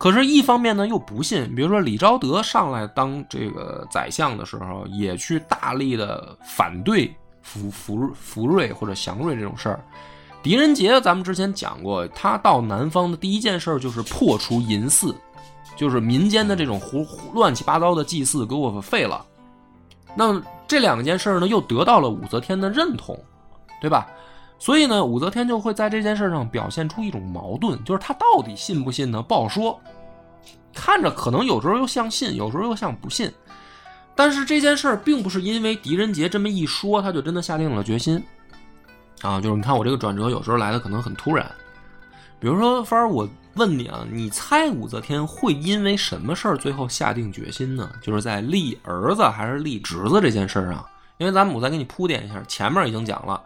[0.00, 1.54] 可是，一方面呢又不信。
[1.54, 7.14] 比如说李昭德上来当这个宰相的时候，也去大力的反对。
[7.42, 9.82] 福福福瑞或者祥瑞这种事儿，
[10.42, 15.12] 狄仁杰咱们之前讲过，他到南方的第一件事就是破除淫祀，
[15.74, 19.24] 就是民间的这种胡胡乱七八糟的祭祀给我废了。
[20.14, 23.18] 那这两件事呢，又得到了武则天的认同，
[23.80, 24.06] 对吧？
[24.60, 29.22] 所以呢，武则天就会在这件事上表现出一种矛盾，就是他到底信不信呢？
[29.22, 29.80] 不好说，
[30.74, 33.32] 看着可能有时候又像信，有时候又像不信。
[34.14, 38.22] 但是这件事儿并不是因为狄仁杰这么一说，他就真的下定了决心，
[39.22, 41.50] 啊，就是你看我这个转折有时候来的可能很突然，
[42.38, 47.90] 比如说，凡儿，我问你啊，你猜武则天会因为什么事儿最后下定决心呢？
[48.02, 50.84] 就是在立儿子还是立侄子这件事儿上？
[51.16, 53.42] 因为咱们我再给你铺垫一下，前面已经讲了，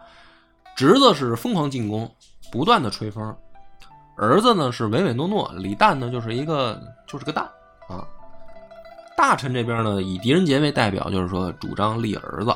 [0.75, 2.09] 侄子是疯狂进攻，
[2.51, 3.35] 不断的吹风，
[4.17, 7.43] 儿子呢是唯唯诺诺，李旦呢就是一个就是个蛋
[7.87, 8.03] 啊。
[9.15, 12.51] 大臣这边呢，以狄仁杰为代表，就是说主张立儿子，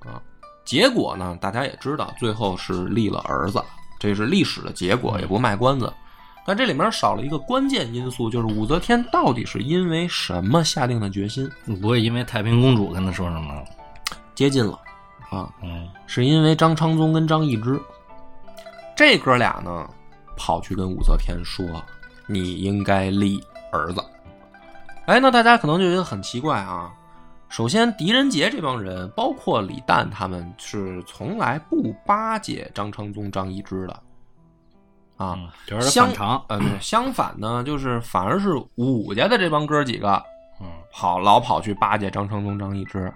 [0.00, 0.20] 啊，
[0.64, 3.62] 结果呢，大家也知道，最后是立了儿子，
[4.00, 5.92] 这是历史的结果，也不卖关子。
[6.44, 11.48] 但这里面少了一个关键因素，就是武则天到底是因为什么下定的决心？
[11.80, 13.64] 不会因为太平公主跟他说什么？
[14.34, 14.78] 接近了，
[15.30, 17.80] 啊，嗯，是因为张昌宗跟张易之
[18.96, 19.88] 这哥俩呢，
[20.36, 21.64] 跑去跟武则天说，
[22.26, 24.02] 你应该立儿子。
[25.06, 26.92] 哎，那大家可能就觉得很奇怪啊。
[27.48, 34.02] 首先，狄仁杰这帮人，包括李旦，他们是从来不巴结张昌宗、张易之的
[35.16, 35.38] 啊。
[35.66, 40.22] 就是相反常，呃，相反呢，就是反而是武家的这帮哥几个，
[40.60, 43.12] 嗯，跑老跑去巴结张昌宗、张易之。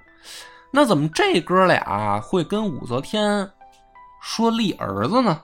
[0.70, 3.50] 那怎么这哥俩会跟武则天
[4.22, 5.40] 说立儿子呢？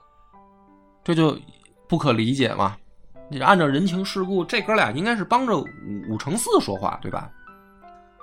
[1.03, 1.37] 这就
[1.87, 2.75] 不可理解嘛。
[3.27, 5.65] 你按照人情世故，这哥俩应该是帮着武
[6.09, 7.29] 武承嗣说话，对吧？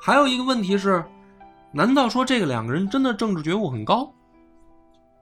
[0.00, 1.04] 还有一个问题是，
[1.72, 4.08] 难道说这个两个人真的政治觉悟很高，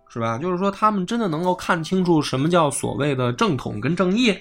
[0.08, 0.36] 是吧？
[0.36, 4.36] 就是说他们真的能够看清楚什么叫所谓的正统跟正义？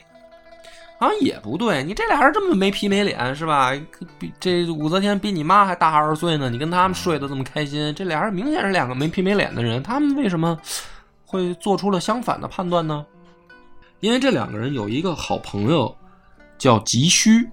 [0.99, 3.71] 好像也不对，你这俩人这么没皮没脸，是吧？
[4.19, 10.59] 比这武则天比你妈还大二十岁呢，你跟他们睡得这么开心，这俩人明显是两个没皮没脸的人，他们为什么
[11.25, 13.05] 会做出了相反的判断呢？
[14.01, 15.95] 因为这两个人有一个好朋友
[16.57, 17.49] 叫吉虚，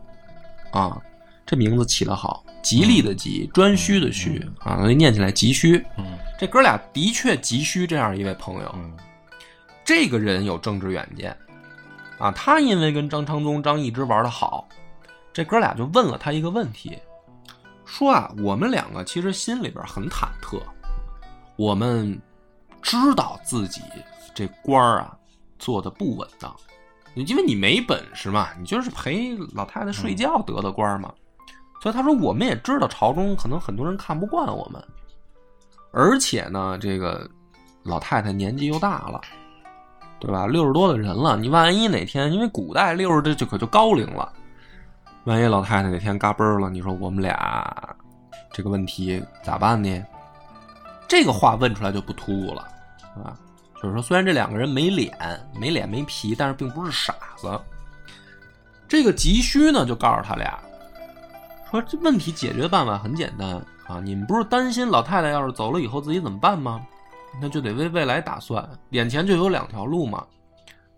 [0.73, 1.01] 啊，
[1.47, 5.77] 这名字起得好，吉利的吉，颛顼的顼啊，所以念起来吉须。
[5.97, 6.05] 嗯
[6.39, 8.93] 这哥俩的确急需这样一位朋友，嗯
[9.85, 11.35] 这个人有政治远见
[12.19, 14.67] 啊，他因为跟张昌宗、张易之玩的好，
[15.33, 16.99] 这哥俩就问了他一个问题，
[17.85, 20.61] 说啊，我们两个其实心里边很忐忑，
[21.57, 22.21] 我们
[22.81, 23.83] 知道自己
[24.35, 25.17] 这官儿啊
[25.59, 26.55] 做的不稳当，
[27.15, 31.13] 因为你没本事嘛，你就是陪老太太睡觉得的官儿嘛。
[31.83, 34.83] 所以他说我们也知道朝中可能很多人看不惯我们，
[35.93, 37.31] 而且呢，这个
[37.83, 39.21] 老太太年纪又大了，
[40.19, 40.47] 对吧？
[40.47, 44.33] 六十多的人了，你万一哪天因为古代六十这就可就高龄了，
[45.25, 47.97] 万一老太太哪天嘎嘣儿了，你说我们俩
[48.53, 50.05] 这个问题咋办呢？
[51.09, 52.67] 这个话问出来就不突兀了，
[53.15, 53.37] 是吧？
[53.83, 55.13] 就是说，虽然这两个人没脸、
[55.55, 57.61] 没脸、没皮，但是并不是傻子。
[58.89, 60.59] 这个急需呢，就告诉他俩
[61.71, 64.01] 说，这问题解决办法很简单啊！
[64.03, 66.81] 你们不是担心老太太要是走了以后自己怎么办吗？
[67.41, 70.27] 那就得为未来打算，眼前就有两条路嘛。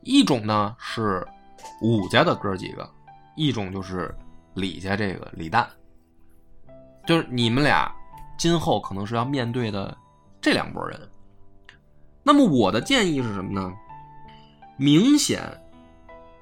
[0.03, 1.27] 一种呢是
[1.83, 2.89] 武家的哥几个，
[3.37, 4.15] 一种就是
[4.55, 5.67] 李家这个李旦，
[7.07, 7.93] 就是你们俩
[8.39, 9.97] 今后可能是要面对的
[10.41, 10.99] 这两拨人。
[12.23, 13.73] 那么我的建议是什么呢？
[14.77, 15.43] 明显，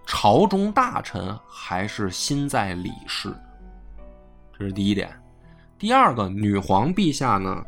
[0.05, 3.35] 朝中大臣还是心在李氏，
[4.59, 5.11] 这是第一点。
[5.79, 7.65] 第二个，女皇陛下呢，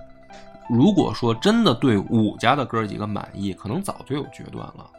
[0.68, 4.90] 如果说真的对武家的哥几个满意，可能早就有决断了，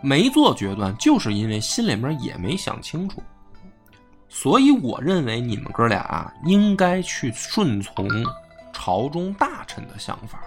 [0.00, 3.22] 没做决断，就是因为心里面也没想清楚。
[4.28, 8.08] 所以我认为你们哥俩应该去顺从
[8.72, 10.42] 朝中大臣的想法。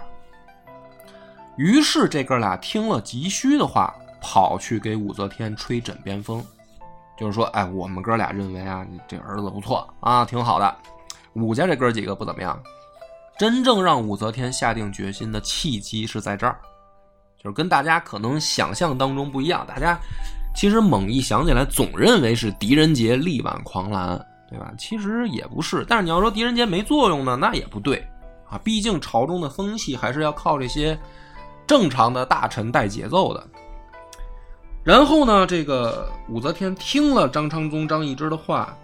[1.56, 6.44] 于是这哥俩听了急需的话，跑去给武则天吹枕边风，
[7.18, 10.76] 就是说，哎，我们哥俩认为啊，你这儿子不错啊，挺好的。
[11.34, 12.60] 武家这哥几个不怎么样。
[13.40, 16.60] 真正让武则天下定决心的契机是在这儿，
[17.42, 19.66] 就是跟大家可能想象当中不一样。
[19.66, 19.98] 大家
[20.54, 24.70] 其实猛一想起来，总认为是狄仁杰力挽狂澜，对吧？
[24.76, 25.86] 其实也不是。
[25.88, 28.06] 但是你要说狄仁杰没作用呢，那也不对
[28.46, 28.60] 啊。
[28.62, 30.98] 毕竟朝中的风气还是要靠这些。
[31.66, 33.48] 正常的大臣带节奏的，
[34.84, 38.76] 然后呢，这个武则天听了张昌宗、张易之的话，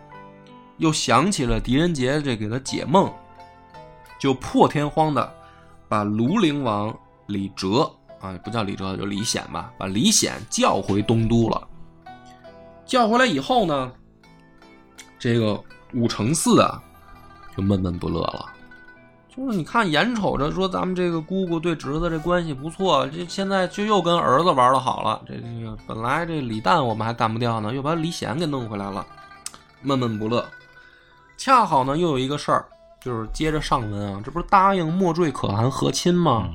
[0.78, 3.12] 又想起了狄仁杰这给他解梦，
[4.18, 5.32] 就破天荒的
[5.88, 6.96] 把庐陵王
[7.26, 7.90] 李哲
[8.20, 11.68] 啊，不叫李哲，就李显吧，把李显叫回东都了。
[12.84, 13.92] 叫回来以后呢，
[15.18, 15.60] 这个
[15.92, 16.82] 武承嗣啊，
[17.56, 18.46] 就闷闷不乐了。
[19.28, 25.20] 就是你看，眼瞅着说咱们这个姑姑对侄子这关系不错，这现在就又跟儿子玩的好了。
[25.26, 29.06] 这这个本来这李旦我们还干不掉呢，又把李显给弄回来了，
[29.82, 30.42] 闷闷不乐。
[31.36, 32.66] 恰好呢，又有一个事儿，
[33.06, 36.50] 就是接着上文啊，这不是答应莫坠可汗和亲吗？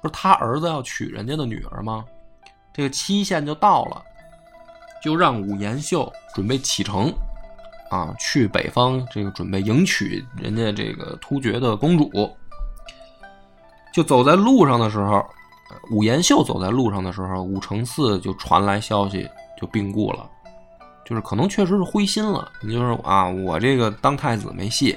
[0.00, 2.04] 不是他儿子要娶人家的女儿吗？
[2.72, 4.00] 这个期限就到了，
[5.02, 7.12] 就让武延秀准备启程。
[7.90, 12.08] 啊，去北方这个准备迎娶人家这个突厥的公主，
[13.92, 15.26] 就走在路上的时候，
[15.90, 19.28] 武延秀走在路上的时候，武承嗣就传来消息，
[19.60, 20.24] 就病故了，
[21.04, 22.48] 就是可能确实是灰心了。
[22.62, 24.96] 你就是啊，我这个当太子没戏，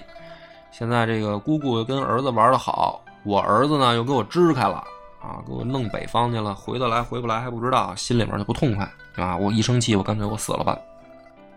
[0.74, 4.84] 现在这个姑姑跟儿子玩的好，我儿子呢又给我支开了
[5.22, 9.38] 啊，给我弄北方去了，回得来回不来还不知道，心里面就不痛快啊！
[9.38, 10.76] 我一生气，我干脆我死了吧。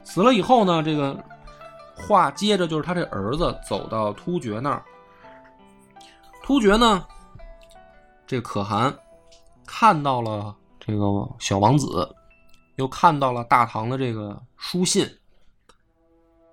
[0.04, 1.18] 死了以后呢，这个
[1.96, 4.84] 话接着就是他这儿子走到突厥那儿。
[6.44, 7.04] 突厥呢，
[8.26, 8.94] 这可汗
[9.66, 11.06] 看到了这个
[11.38, 12.06] 小王子，
[12.76, 15.08] 又看到了大唐的这个书信，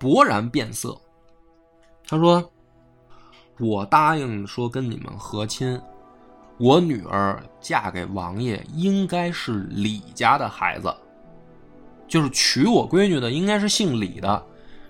[0.00, 0.98] 勃然变色。
[2.06, 2.42] 他说
[3.58, 5.80] ：“我答应说跟你们和亲，
[6.58, 10.94] 我女儿嫁给王爷应该是李家的孩子。”
[12.06, 14.44] 就是娶我闺女的应该是姓李的，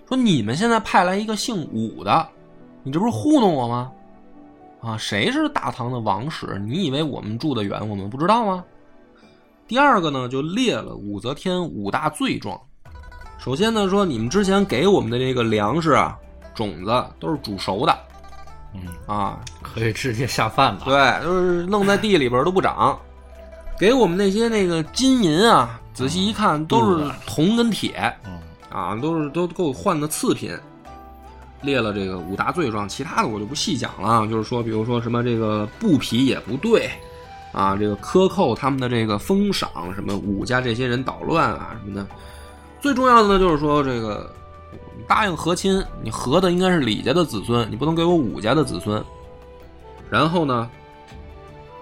[0.07, 2.27] 说你们现在派来一个姓武的，
[2.83, 3.91] 你这不是糊弄我吗？
[4.81, 6.61] 啊，谁是大唐的王室？
[6.67, 8.63] 你以为我们住得远，我们不知道吗？
[9.65, 12.59] 第二个呢，就列了武则天五大罪状。
[13.39, 16.19] 首先呢，说你们之前给我们的这个粮食啊、
[16.53, 17.97] 种子都是煮熟的，
[18.75, 20.81] 嗯啊，可以直接下饭了。
[20.85, 22.97] 对，就是弄在地里边都不长。
[23.79, 25.79] 给我们那些那个金银啊。
[25.93, 28.13] 仔细一看，都是铜跟铁，
[28.69, 30.51] 啊，都是都够换的次品。
[31.61, 34.27] 列了这个五大罪状，其他的我就不细讲了。
[34.27, 36.91] 就是说，比如说什么这个布匹也不对，
[37.53, 42.05] 啊，这个克扣他们的这个封赏，什么武家这些人捣乱啊什么的。
[42.81, 44.29] 最重要的呢，就是说这个
[45.07, 49.03] 答应和亲，你和的应该是李家的子孙，你不能给我武家的子孙。
[50.09, 50.69] 然后呢，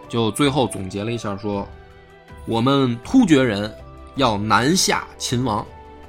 [0.07, 1.67] 就最后总结了一下说，
[2.45, 3.73] 我们突厥人。
[4.15, 5.65] 要南下秦王，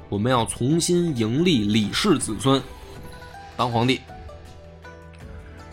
[0.09, 2.61] 我们要重新迎立李氏子孙
[3.57, 3.99] 当皇帝。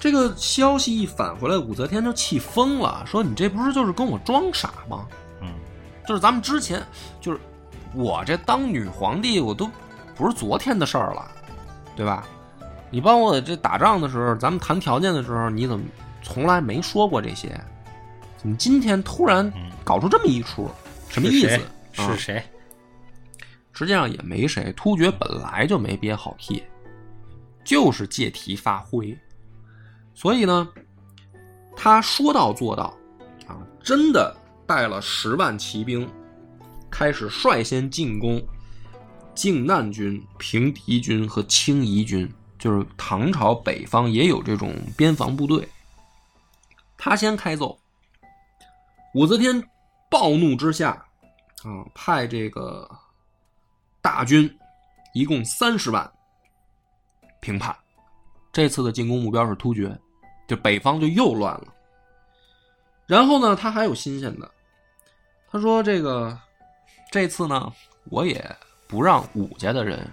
[0.00, 5.06] 这个消息一返回来，武则天就气疯了，说：“你这不是就是跟我装傻吗？
[5.42, 5.48] 嗯，
[6.08, 6.82] 就是咱们之前，
[7.20, 7.38] 就是
[7.92, 9.70] 我这当女皇帝，我都
[10.22, 11.28] 不是昨天的事儿了，
[11.96, 12.24] 对吧？
[12.90, 15.84] 你帮我这打仗的时候，咱们谈条件的时候，你怎么
[16.22, 17.48] 从来没说过这些？
[18.38, 19.52] 怎么今天突然
[19.82, 20.70] 搞出这么一出？
[21.08, 21.56] 什么意思？
[21.96, 22.42] 啊是谁？
[23.72, 26.62] 实际上也没谁，突厥本来就没憋好屁，
[27.64, 29.18] 就是借题发挥。
[30.14, 30.68] 所以呢，
[31.74, 32.94] 他说到做到，
[33.48, 36.08] 啊，真的带了十万骑兵，
[36.90, 38.40] 开始率先进攻
[39.34, 45.66] 靖难军、平敌军和清夷军，就是唐朝北方也有这种边防部队。
[46.96, 47.78] 他先开奏，
[49.14, 49.62] 武则天
[50.08, 50.90] 暴怒之下，
[51.64, 52.88] 啊，派这个
[54.00, 54.48] 大军
[55.14, 56.10] 一共三十万
[57.40, 57.76] 平叛。
[58.52, 59.98] 这次的进攻目标是突厥，
[60.46, 61.74] 就北方就又乱了。
[63.06, 64.48] 然后呢，他还有新鲜的，
[65.50, 66.38] 他说这个
[67.10, 67.72] 这次呢，
[68.04, 68.56] 我也
[68.92, 70.06] 不让武家的人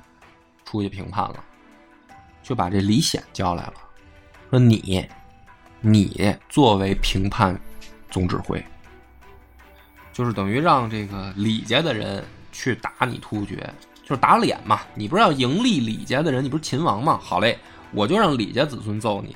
[0.64, 1.44] 出去评判了，
[2.42, 3.74] 就把这李显叫来了，
[4.50, 5.06] 说你
[5.82, 7.60] 你作为评判
[8.10, 8.66] 总指挥，
[10.14, 12.24] 就是等于让这个李家的人
[12.54, 13.70] 去打你突厥，
[14.02, 14.80] 就是打脸嘛。
[14.96, 17.20] 你不是要迎立李家的人，你不是秦王吗？
[17.22, 17.60] 好嘞，
[17.92, 19.36] 我就让李家子孙揍你。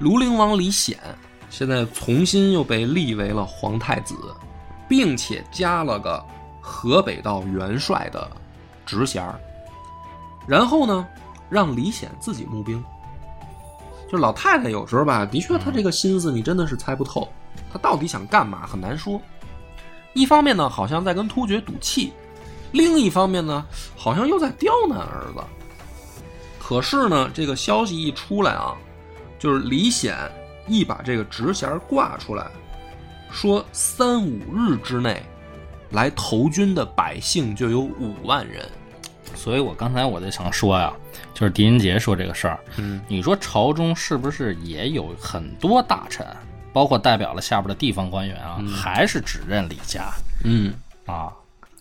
[0.00, 0.98] 庐陵王李显
[1.50, 4.16] 现在重新又被立为了皇太子，
[4.88, 6.26] 并且加了个
[6.68, 8.28] 河北道元帅的
[8.84, 9.24] 职衔
[10.48, 11.06] 然后呢，
[11.48, 12.84] 让李显自己募兵。
[14.10, 17.28] 就老太太有时候吧，的确她这个心思你真的是猜不透，
[17.72, 19.20] 她到底想干嘛很难说。
[20.12, 22.10] 一方面呢，好像在跟突厥赌气；
[22.72, 23.64] 另一方面呢，
[23.96, 25.40] 好像又在刁难儿子。
[26.58, 28.74] 可是呢，这个消息一出来啊，
[29.38, 30.16] 就是李显
[30.66, 32.50] 一把这个职衔挂出来，
[33.30, 35.22] 说三五日之内
[35.90, 38.66] 来投军的百姓就有五万人。
[39.34, 40.92] 所以我刚才我就想说呀，
[41.34, 46.26] 就是狄仁杰说这个事儿，嗯，你说朝中是不是也有很多大臣，
[46.72, 50.10] 包括代表了下边的地方官员啊，还是只认李家
[50.44, 50.72] 嗯，
[51.04, 51.32] 啊？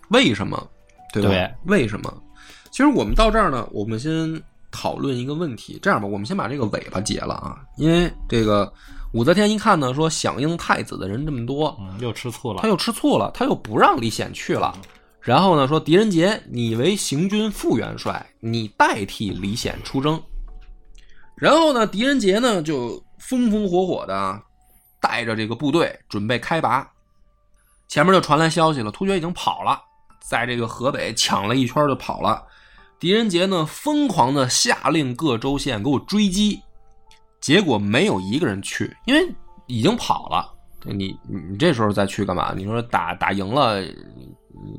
[0.09, 0.67] 为什么？
[1.13, 1.29] 对吧？
[1.29, 2.13] 对为什么？
[2.71, 5.79] 其实我们到这儿呢，我们先讨论一个问题。
[5.81, 8.71] 这样吧，我们先把这个尾巴结了啊，因为这个
[9.15, 12.67] 武则天一看呢，说响应太子的人这么多，嗯，又吃醋了他。
[12.67, 14.77] 又吃醋了，他又不让李显去了。
[15.21, 20.21] 然后呢，说狄仁杰，你为行军副元帅，你代替李显出征。
[21.37, 24.37] 然后呢，狄仁杰呢就风风火火的
[24.99, 26.85] 带着这个部队准备开拔。
[27.87, 29.81] 前面就传来消息了，突厥已经跑了，
[30.19, 32.43] 在这个河北抢了一圈就跑了。
[32.99, 36.61] 狄仁杰呢疯狂的下令各州县给我追击，
[37.45, 39.31] 结果没有一个人去，因为
[39.67, 40.51] 已经跑了。
[40.83, 42.51] 你你你这时候再去干嘛？
[42.57, 43.83] 你说打打赢了，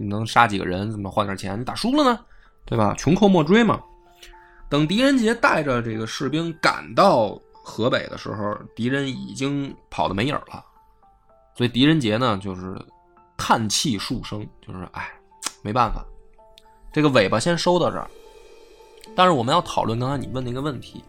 [0.00, 0.90] 能杀几个人？
[0.90, 1.60] 怎么换点钱？
[1.60, 2.18] 你打输了呢，
[2.64, 2.92] 对吧？
[2.98, 3.80] 穷寇莫追嘛。
[4.68, 10.64] 等狄仁杰带着这个士兵赶到河北的时候，敌人已经跑的没影了。
[11.54, 12.76] 所以狄仁杰呢，就是
[13.36, 15.08] 叹气数声，就是哎，
[15.62, 16.04] 没办法，
[16.92, 18.10] 这个尾巴先收到这儿。
[19.14, 21.04] 但是我们要讨论刚才你问那个问题：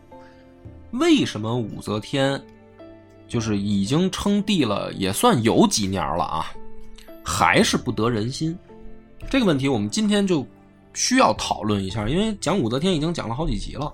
[0.91, 2.41] 为什么武则天
[3.27, 6.45] 就是已经称帝了，也算有几年了啊，
[7.23, 8.57] 还是不得人心？
[9.29, 10.47] 这个问题我们今天就
[10.93, 13.91] 需要讨论一下，因为讲武则天已经讲了好几集了。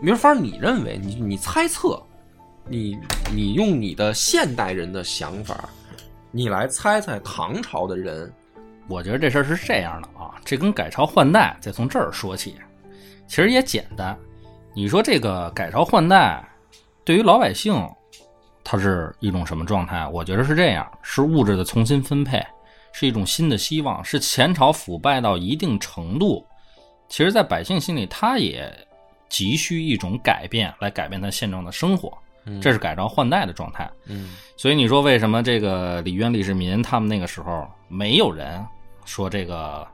[0.00, 2.00] 明芳，你认为你你猜测，
[2.68, 2.96] 你
[3.34, 5.68] 你用你的现代人的想法，
[6.30, 8.32] 你来猜猜唐朝的人，
[8.88, 12.54] 我觉得这事儿是这样的啊，这跟改朝换代再从这儿说起，
[13.26, 14.16] 其实也简单。
[14.76, 16.42] 你说这个改朝换代，
[17.04, 17.88] 对于老百姓，
[18.64, 20.04] 它是一种什么状态？
[20.08, 22.44] 我觉得是这样，是物质的重新分配，
[22.92, 26.44] 是一种新的希望，是前朝腐败到一定程度，
[27.08, 28.68] 其实，在百姓心里，他也
[29.28, 32.12] 急需一种改变，来改变他现状的生活。
[32.60, 33.90] 这是改朝换代的状态。
[34.06, 38.62] 嗯所以你说为什么这个李渊、李世民他们那个时候没有人
[39.06, 39.86] 说这个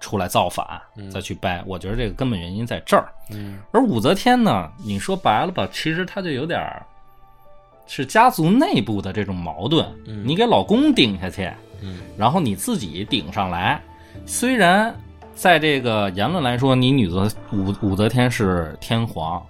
[0.00, 0.66] 出来造反，
[1.10, 1.62] 再去掰？
[1.66, 3.08] 我觉得这个根本原因在这儿。
[3.30, 6.84] 嗯而武则天呢，你说白了吧，其实她就有点儿
[7.86, 9.86] 是家族内部的这种矛盾。
[10.24, 11.50] 你给老公顶下去，
[11.82, 13.80] 嗯然后你自己顶上来，
[14.24, 14.94] 虽然
[15.34, 19.44] 在这个言论来说，你女则武武则天是天皇，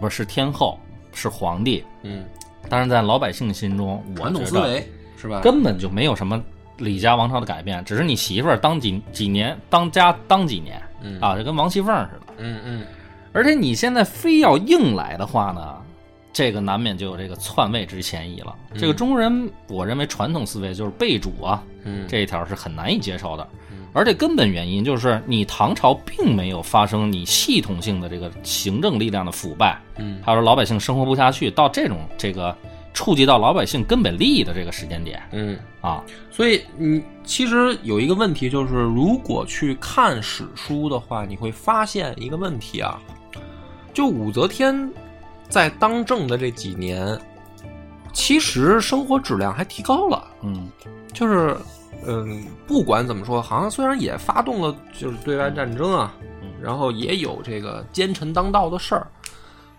[0.00, 0.78] 不是是天后，
[1.12, 2.24] 是皇帝，嗯，
[2.68, 5.40] 但是在老百姓心中，我传统觉得思维是吧？
[5.40, 6.42] 根本就没有什么
[6.78, 12.32] 李家王朝的改变，只是你媳妇儿当几几年当家当几年嗯啊，就跟王熙凤似的。
[12.38, 12.86] 嗯嗯
[13.32, 15.76] 而且你现在非要硬来的话呢，
[16.32, 18.54] 这个难免就有这个篡位之嫌疑了。
[18.76, 23.46] 这个中国人，我认为传统思维就是背主啊，嗯，这一条是很难以接受的。
[23.92, 32.56] 而这根本原因就是你唐朝并没有发生你系统性的这个行政力量的腐败，嗯还有说老百姓生活不下去，到这种这个
[32.98, 42.98] 触及到老百姓根本利益的这个时间点嗯，啊，所以你其实有一个问题，就是如果去看史书的话，你会发现一个问题啊，
[43.94, 44.92] 就武则天
[45.48, 47.16] 在当政的这几年，
[48.12, 50.24] 其实生活质量还提高了。
[50.42, 50.68] 嗯
[51.14, 51.56] 就是，
[52.04, 59.06] 嗯，不管怎么说，好像虽然也发动了就是对外战争啊，嗯然后也有这个奸臣当道的事儿，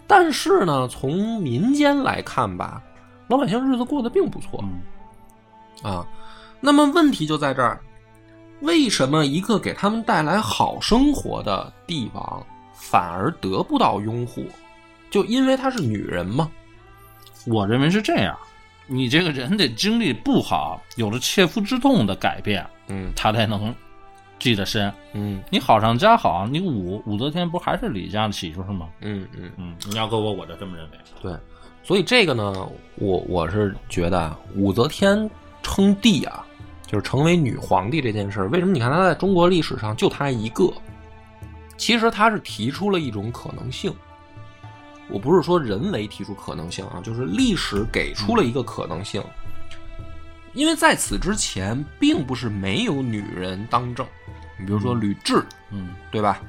[0.07, 2.82] 但是呢，从民间来看吧，
[3.30, 6.05] 老百姓日子过得并不错嗯啊。
[6.59, 7.80] 那么问题就在这儿，
[8.59, 14.43] 为什么一个给他们带来好生活的帝王，反而得不到拥护？
[15.09, 16.51] 就因为她是女人吗？
[17.45, 18.38] 我认为是这样，
[18.88, 23.73] 你这个人得经历不好，有了切肤之痛的改变，嗯他才能
[24.38, 24.93] 记得深。
[25.13, 28.89] 嗯你好上加好，你武武则天不还是李家的媳妇是吗？
[28.99, 29.51] 嗯嗯。
[29.55, 30.97] 嗯，你要搁我，我就这么认为。
[31.21, 31.32] 对，
[31.84, 35.30] 所以这个呢，我我是觉得啊，武则天
[35.63, 36.45] 称帝啊，
[36.86, 40.71] 就是成为女皇帝这件事儿，为什么你看她在中国历史上就她一个？
[41.77, 43.91] 其实她是提出了一种可能性，
[45.09, 49.23] 我不是说人为提出可能性啊，就是历史给出了一个可能性，
[50.53, 54.05] 因为在此之前并不是没有女人当政，
[54.59, 56.39] 你比如说吕雉，嗯对吧？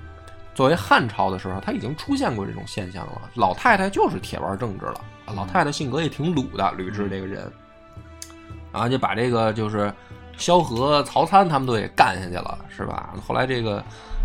[0.53, 3.31] 作为汉朝的时候，他已经出现过这种现象了。
[3.35, 5.05] 老太太就是铁腕政治了，
[5.35, 7.51] 老太太性格也挺鲁的，吕雉这个人，
[8.73, 9.93] 然后就把这个就是
[10.37, 13.15] 萧何、曹参他们都给干下去了，是吧？
[13.27, 13.83] 后来这个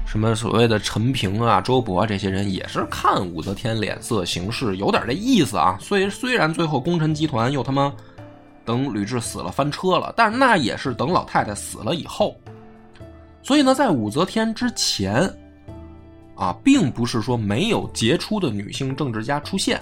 [0.08, 5.78] 什么所谓的陈平啊、周勃啊这些人也是看武则天脸色行事，有点这意思啊。
[5.80, 7.94] 虽虽然最后功臣集团又他妈
[8.64, 12.36] 等吕雉死了翻车了，但是那也是等老太太死了以后。
[13.44, 15.32] 所以呢，在武则天之前，
[16.36, 19.80] 啊，并不是说没有杰出的女性政治家出现。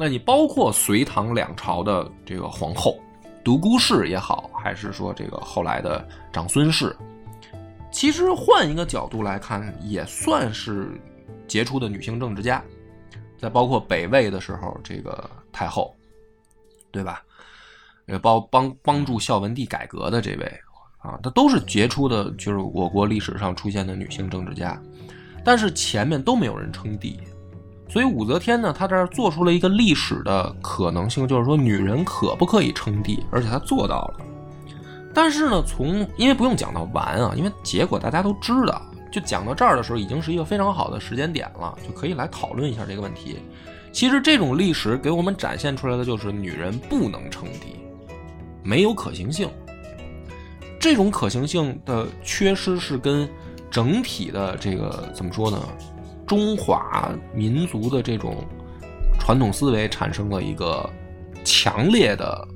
[0.00, 2.96] 那你包括隋唐两朝的这个皇后，
[3.44, 6.94] 独孤氏也好，还是说这个后来的长孙氏，
[7.90, 10.88] 其实换一个角度来看，也算是
[11.48, 12.62] 杰出的女性政治家。
[13.36, 15.92] 再包括北魏的时候，这个太后，
[16.92, 17.20] 对吧？
[18.06, 20.60] 呃，帮帮帮助孝文帝改革的这位
[20.98, 24.80] 啊，她都是杰出的，就是我国历史上出现的女性政治家。
[25.44, 27.18] 但是前面都没有人称帝，
[27.88, 34.20] 所以武则天呢，她这儿做出了一个历史的可能性，就是说女人可不可以称帝，而且她做到了。
[35.14, 43.38] 但是呢，从因为不用讲到完啊，因为结果大家都知道，就讲到这儿的时候，已经是一个非常好的时间点了，就可以来讨论一下这个问题。
[43.90, 47.74] 其实这种历史给我们展现出来的就是女人不能称帝，
[48.62, 49.48] 没有可行性。
[50.78, 53.28] 这种可行性的缺失是跟
[53.70, 55.58] 整体的这个怎么说呢？
[56.28, 58.36] 中华民族的这种
[59.18, 60.88] 传统思维产生了一个
[61.42, 62.46] 强烈的，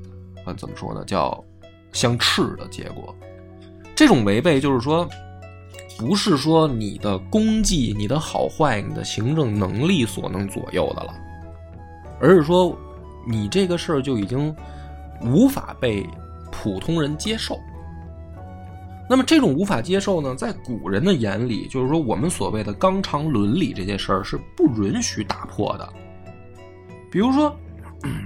[0.45, 1.03] 呃，怎么说呢？
[1.05, 1.43] 叫
[1.91, 3.14] 相斥的结果。
[3.97, 5.09] 这种违背就是说，
[5.99, 11.14] 不是说你的功绩、你的好坏、你的行政能力所能左右的了，
[12.20, 12.77] 而是说
[13.27, 14.55] 你这个事儿就已经
[15.23, 16.07] 无法被
[16.51, 17.59] 普通人接受。
[19.09, 25.92] 那么这种无法接受呢，在古人的眼里，就是说我们所谓的纲常伦理这件事儿是不允许打破的。
[27.11, 27.55] 比如说，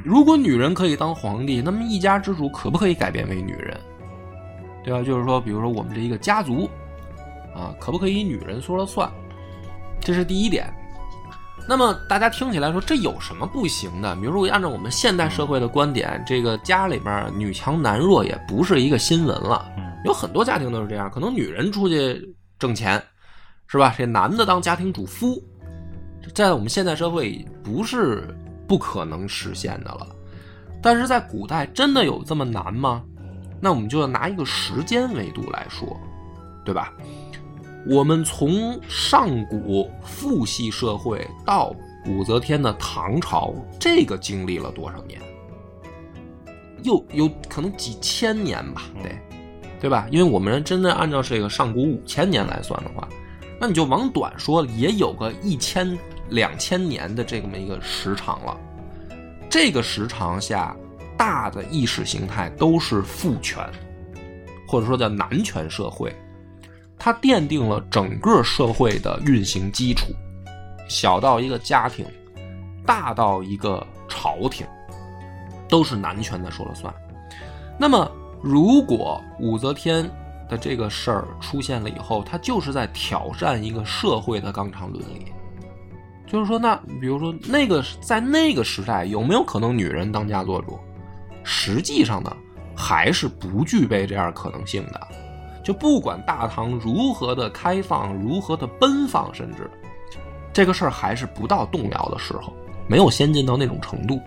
[0.05, 3.77] 如果女人可以当皇帝，那么一家之主可不可以改变为女人？
[4.85, 5.03] 对吧？
[5.03, 6.71] 就是说，比如说我们这一个家族，
[7.55, 9.11] 啊，可不可以女人说了算？
[10.01, 10.73] 这是第一点。
[11.69, 14.15] 那么大家听起来说这有什么不行的？
[14.17, 19.69] 比如说按照我们现代社会的观点，这个家里边女强男弱也不是一个新闻了。
[20.05, 23.03] 有很多家庭都是这样，可能女人出去挣钱，
[23.67, 23.93] 是吧？
[23.99, 25.43] 这男的当家庭主夫，
[26.33, 28.33] 在我们现代社会不是
[28.69, 30.07] 不可能实现的了。
[30.81, 33.03] 但是在古代真的有这么难吗？
[33.61, 35.99] 那我们就要拿一个时间维度来说，
[36.65, 36.93] 对吧？
[37.89, 41.75] 我们从上古父系社会到
[42.07, 45.21] 武则天的唐朝，这个经历了多少年？
[46.83, 49.11] 又有可能几千年吧，得。
[49.79, 50.09] 对吧？
[50.11, 53.07] 因为我们真的按照这个上古五千年来算的话，
[53.61, 55.97] 那你就往短说，也有个一千
[56.31, 58.59] 两千年的这么一个时长了。
[59.51, 60.75] 这个时长下，
[61.17, 63.63] 大的意识形态都是父权，
[64.67, 66.13] 或者说叫男权社会，
[66.99, 70.13] 它奠定了整个社会的运行基础。
[70.89, 72.07] 小到一个家庭，
[72.85, 74.67] 大到一个朝廷，
[75.69, 76.93] 都是男权的说了算。
[77.79, 78.11] 那么。
[78.43, 80.09] 如果武则天
[80.49, 85.33] 的这个事儿出现了以后，它就是在挑战一个社会的纲常伦理。
[86.27, 90.79] 就是说，那比如说那个在那个时代，有没有可能女人当家做主？
[91.43, 92.37] 实际上呢，
[92.77, 95.09] 还是不具备这样可能性的。
[95.67, 99.69] 就不管大唐如何的开放，如何的奔放，甚至
[100.53, 102.55] 这个事儿还是不到动摇的时候，
[102.89, 104.21] 没有先进到那种程度，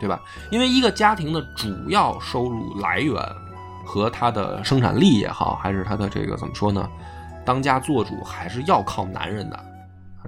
[0.00, 0.20] 对吧？
[0.50, 3.14] 因为一个家庭的主要收入来源
[3.84, 6.90] 和它的生产力也好，还是它的这个怎么说呢？
[7.44, 9.64] 当家做主还是要靠男人的，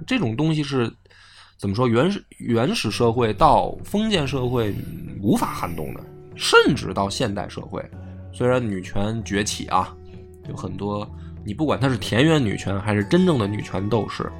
[0.07, 0.89] 这种东西是。
[1.57, 1.87] 怎么说？
[1.87, 4.75] 原始原始社会到封建社会
[5.21, 6.01] 无法撼动的，
[6.35, 7.81] 甚至到现代社会，
[8.33, 9.95] 虽然女权崛起啊，
[10.49, 11.07] 有很多
[11.43, 14.31] 你不管她是田园女权还是真正的女权斗士，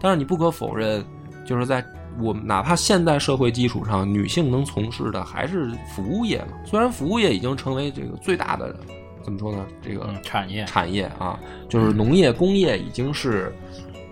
[0.00, 1.04] 但是你不可否认，
[1.44, 1.84] 就是在
[2.20, 6.52] 我们哪怕现代社会基础上，女性能从事的还是服务业嘛。
[6.64, 8.74] 虽然服务业已经成为这个最大的，
[9.22, 9.66] 怎么说呢？
[9.80, 11.38] 这个产业产业啊，
[11.68, 13.54] 就是农业工业已经是。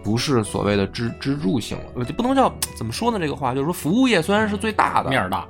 [0.02, 3.18] 不是所谓的支支柱性了，就不能叫怎么说呢？
[3.18, 5.46] 这个话就是说，服务业虽然是最大的面儿大，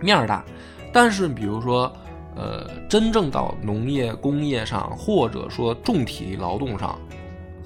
[0.00, 0.44] 面儿大，
[0.92, 1.90] 但是比如说，
[2.34, 6.98] 呃，真正到农业工业上，或者说重体力劳动上，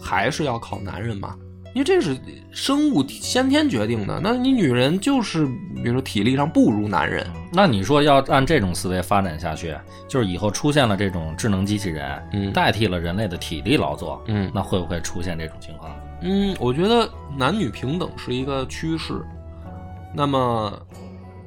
[0.01, 1.37] 还是要靠男人嘛，
[1.75, 2.17] 因为这是
[2.51, 4.21] 生物先天决定的。
[4.23, 9.77] 那你女人就是，比如说体力上不如男人，那你说要按这种思维发展下去，
[10.09, 15.95] 就是以后出现了这种智能机器人，嗯，代替了人类的体力劳作，嗯，那会不会出现这种情况？
[16.23, 19.23] 嗯，我觉得男女平等是一个趋势，
[20.14, 20.73] 那么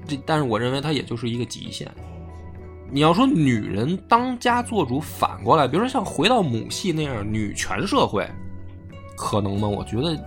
[0.08, 1.90] 这，但是我认为它也就是一个极限。
[2.92, 8.30] 你要说女人当家做主，反过来，比如说像回到母系那样女权社会，
[9.16, 9.68] 可能吗？
[9.68, 10.18] 我觉得，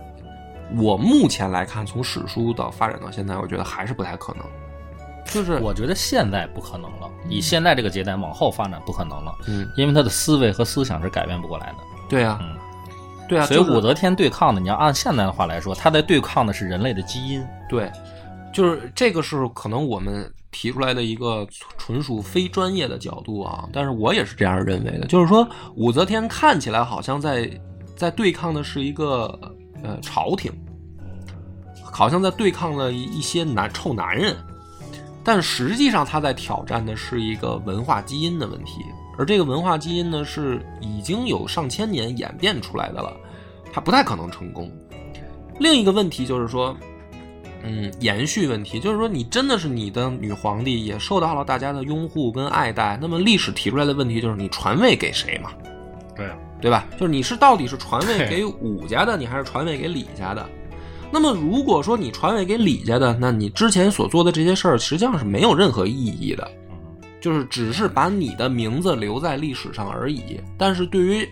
[0.77, 4.45] 我目前来看，从史书到发展到现在，我觉得还是不太可能。
[5.25, 11.75] 就是我觉得现在不可能了，以现在这个阶段往后发展不可能了，嗯，因为他的思维和思想是改变不过来的。
[12.09, 12.39] 对啊。
[12.41, 12.57] 嗯。
[13.25, 17.43] 对啊，所以武则天对抗的，你要按现在的话来说，她在对抗的是人类的基因。
[17.69, 17.89] 对，
[18.51, 21.45] 就是这个是可能我们提出来的一个
[21.77, 25.05] 纯属非专业的角度啊，但是我也是这样认为的。
[25.07, 25.45] 就是说，
[25.75, 27.49] 武则天看起来好像在
[27.97, 29.37] 在对抗的是一个
[29.83, 30.49] 呃朝廷，
[31.83, 34.37] 好像在对抗了一些男臭男人，
[35.23, 38.81] 但实际上他在挑战的是一个文化基因的问题。
[39.17, 43.15] 而这个文化基因呢，是已经有上千年演变出来的了，
[43.71, 44.71] 它不太可能成功。
[45.59, 46.75] 另一个问题就是说，
[47.63, 55.51] 嗯，延续问题，就是说，你真的是你的女皇帝也受到了大家的拥护跟爱戴，那么历史提出来的问题就是你传位给谁嘛？
[56.15, 56.29] 对，
[56.61, 56.85] 对吧？
[56.99, 60.47] 就是你是到底是传位给武家的，你还是传位给李家的？
[61.11, 66.49] 那么如果说你传位给李家的，那你之前所做的这些事儿实际上是没有任何意义的。
[67.21, 71.25] 就是只是把你的名字留在历史上而已，但是对于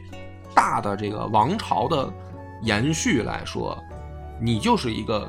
[0.56, 2.10] 大的这个王朝的
[2.64, 3.78] 延续来说，
[4.42, 5.28] 你就是一个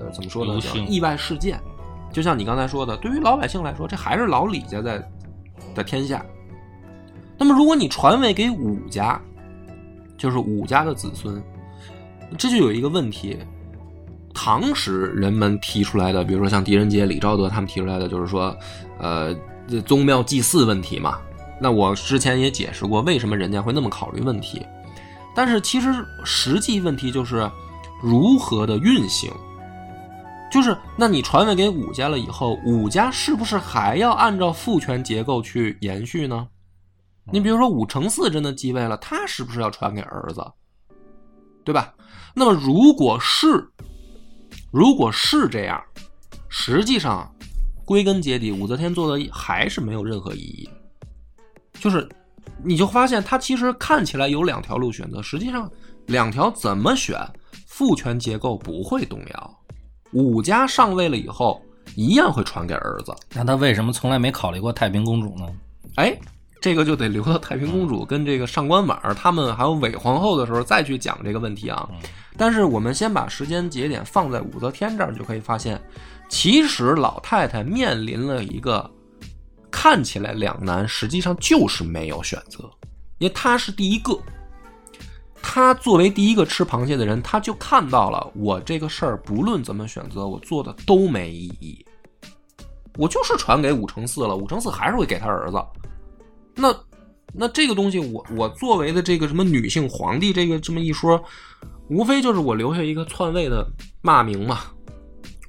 [0.00, 0.60] 呃怎么说呢？
[0.60, 1.60] 叫意外事件。
[2.12, 5.00] 就像你刚才说的，对于老百姓来说，这还是老李家在
[5.74, 6.24] 的天下。
[7.38, 9.20] 那么如果你传位给武家，
[10.18, 11.42] 就是武家的子孙，
[12.36, 13.38] 这就有一个问题。
[14.34, 18.56] 唐时人们提出来的，比如说像狄仁杰、李昭德他们提出来的，就是说，
[18.98, 19.36] 呃。
[19.86, 21.20] 宗庙祭祀问题嘛，
[21.60, 24.66] 那我之前也解释过，为什么人家会那么考虑问题。
[25.32, 27.48] 但是其实实际问题就是
[28.02, 29.30] 如何的运行，
[30.50, 36.48] 就是那你传位给武家了以后，武家是不是还要按照父权结构去延续呢？
[37.32, 40.44] 你比如说武承嗣真的继位了，他是不是要传给儿子？
[41.64, 41.94] 对吧？
[42.34, 43.68] 那么如果是，
[44.72, 45.82] 如果是这样，
[46.48, 47.30] 实际上。
[47.82, 50.70] 归根结底，武则天做的还是没有任何意义。
[51.80, 52.08] 就是，
[52.62, 55.68] 你就发现他其实看起来有两条路选择，实际上
[56.06, 57.18] 两条怎么选，
[57.66, 59.59] 父权结构不会动摇。
[60.12, 61.62] 武家上位了以后，
[61.94, 63.14] 一样会传给儿子。
[63.34, 65.46] 那他为什么从来没考虑过太平公主呢？
[65.96, 66.16] 哎，
[66.60, 71.88] 这个就得留到太平公主跟这个上官婉儿他们还有韦皇后的时候再去讲这个问题啊。
[72.36, 75.80] 但是我们先把时间节点放在武则天这儿，就可以发现。
[76.28, 78.88] 其实老太太面临了一个
[79.68, 82.70] 看起来两难，实际上就是没有选择，
[83.18, 84.16] 因为她是第一个，
[85.42, 91.84] 他作为第一个吃螃蟹的人，他就看到了我这个事儿不论怎么选择，我做的都没意义，
[92.96, 95.62] 我就是传给武承嗣了，武承嗣还是会给他儿子，
[96.54, 96.74] 那
[97.32, 101.22] 那这个东西，我我作为的这个什么女性皇帝这个这么一说，
[101.88, 103.66] 无非就是我留下一个篡位的
[104.02, 104.60] 骂名嘛。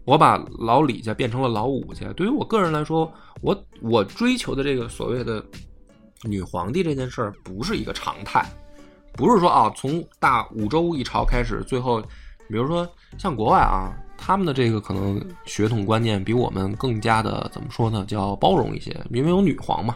[0.03, 3.11] 我把老李家变成了老武家，对于我个人来说，
[3.41, 5.43] 我我追求的这个所谓的
[6.23, 8.43] 女皇帝这件事儿不是一个常态，
[9.13, 12.01] 不是说啊，从大五周一朝开始，最后，
[12.47, 12.87] 比如说
[13.17, 19.95] 像国外啊，他们的这个可能血统观念比我们更加的怎么说呢，叫包容一些，因为有女皇嘛，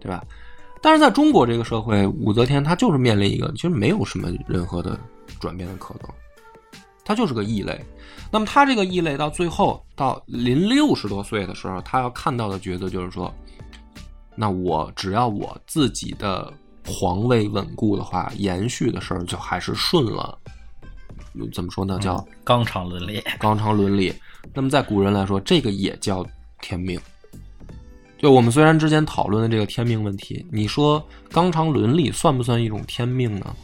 [0.00, 0.24] 对吧？
[0.80, 4.98] 但是在中国这个社会，武则天她就是面临一个，其实没有什么任何的
[5.38, 6.10] 转变的可能，
[7.04, 7.80] 她就是个异类。
[8.30, 13.32] 那么她这个异类到最后到临六十多岁的时候，她要看到的角色就是说，
[14.34, 16.52] 那我只要我自己的
[16.86, 20.38] 皇位稳固的话，延续的事儿就还是顺了。
[21.52, 21.98] 怎么说呢？
[22.00, 23.22] 叫纲常伦理。
[23.38, 24.14] 纲常伦理。
[24.52, 26.26] 那么在古人来说，这个也叫
[26.60, 27.00] 天命。
[28.18, 33.56] 就我们虽然之前讨论的这个天命问题，你说纲常伦理算不算一种天命呢？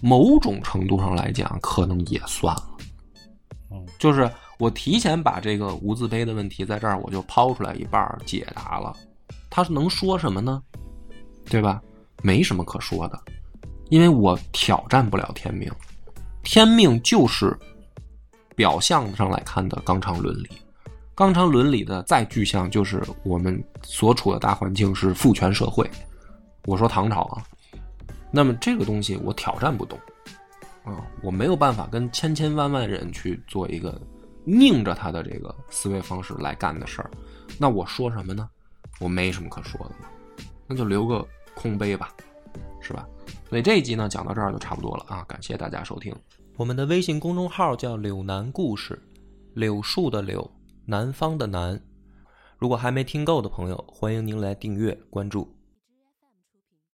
[0.00, 2.68] 某种程度上来讲，可能也算了。
[3.70, 8.96] 嗯，就是我提前把这个无字碑的问题在这儿我就抛出来一半解答了，
[9.50, 10.62] 他能说什么呢？
[11.50, 11.82] 对吧？
[12.22, 13.20] 没什么可说的，
[13.90, 15.70] 因为我挑战不了天命，
[16.42, 17.56] 天命就是
[18.54, 20.48] 表象上来看的纲常伦理。
[21.14, 25.88] 纲常伦理的再具象，就是我们所处的大环境是父权社会。
[26.64, 27.44] 我说唐朝啊，
[28.30, 29.98] 那么这个东西我挑战不动
[30.84, 34.00] 啊，我没有办法跟千千万万人去做一个
[34.44, 37.10] 拧着他的这个思维方式来干的事儿。
[37.58, 38.48] 那我说什么呢？
[38.98, 42.12] 我没什么可说的了，那就留个空杯吧，
[42.80, 43.08] 是吧？
[43.48, 46.14] 所以这一集呢讲到这儿就差不多了啊，感谢大家收听。
[46.56, 49.00] 我们的微信公众号叫“柳南故事”，
[49.54, 50.50] 柳树的柳。
[50.84, 51.80] 南方的南，
[52.58, 55.51] 如果还没听够的朋友，欢迎您来订阅关注。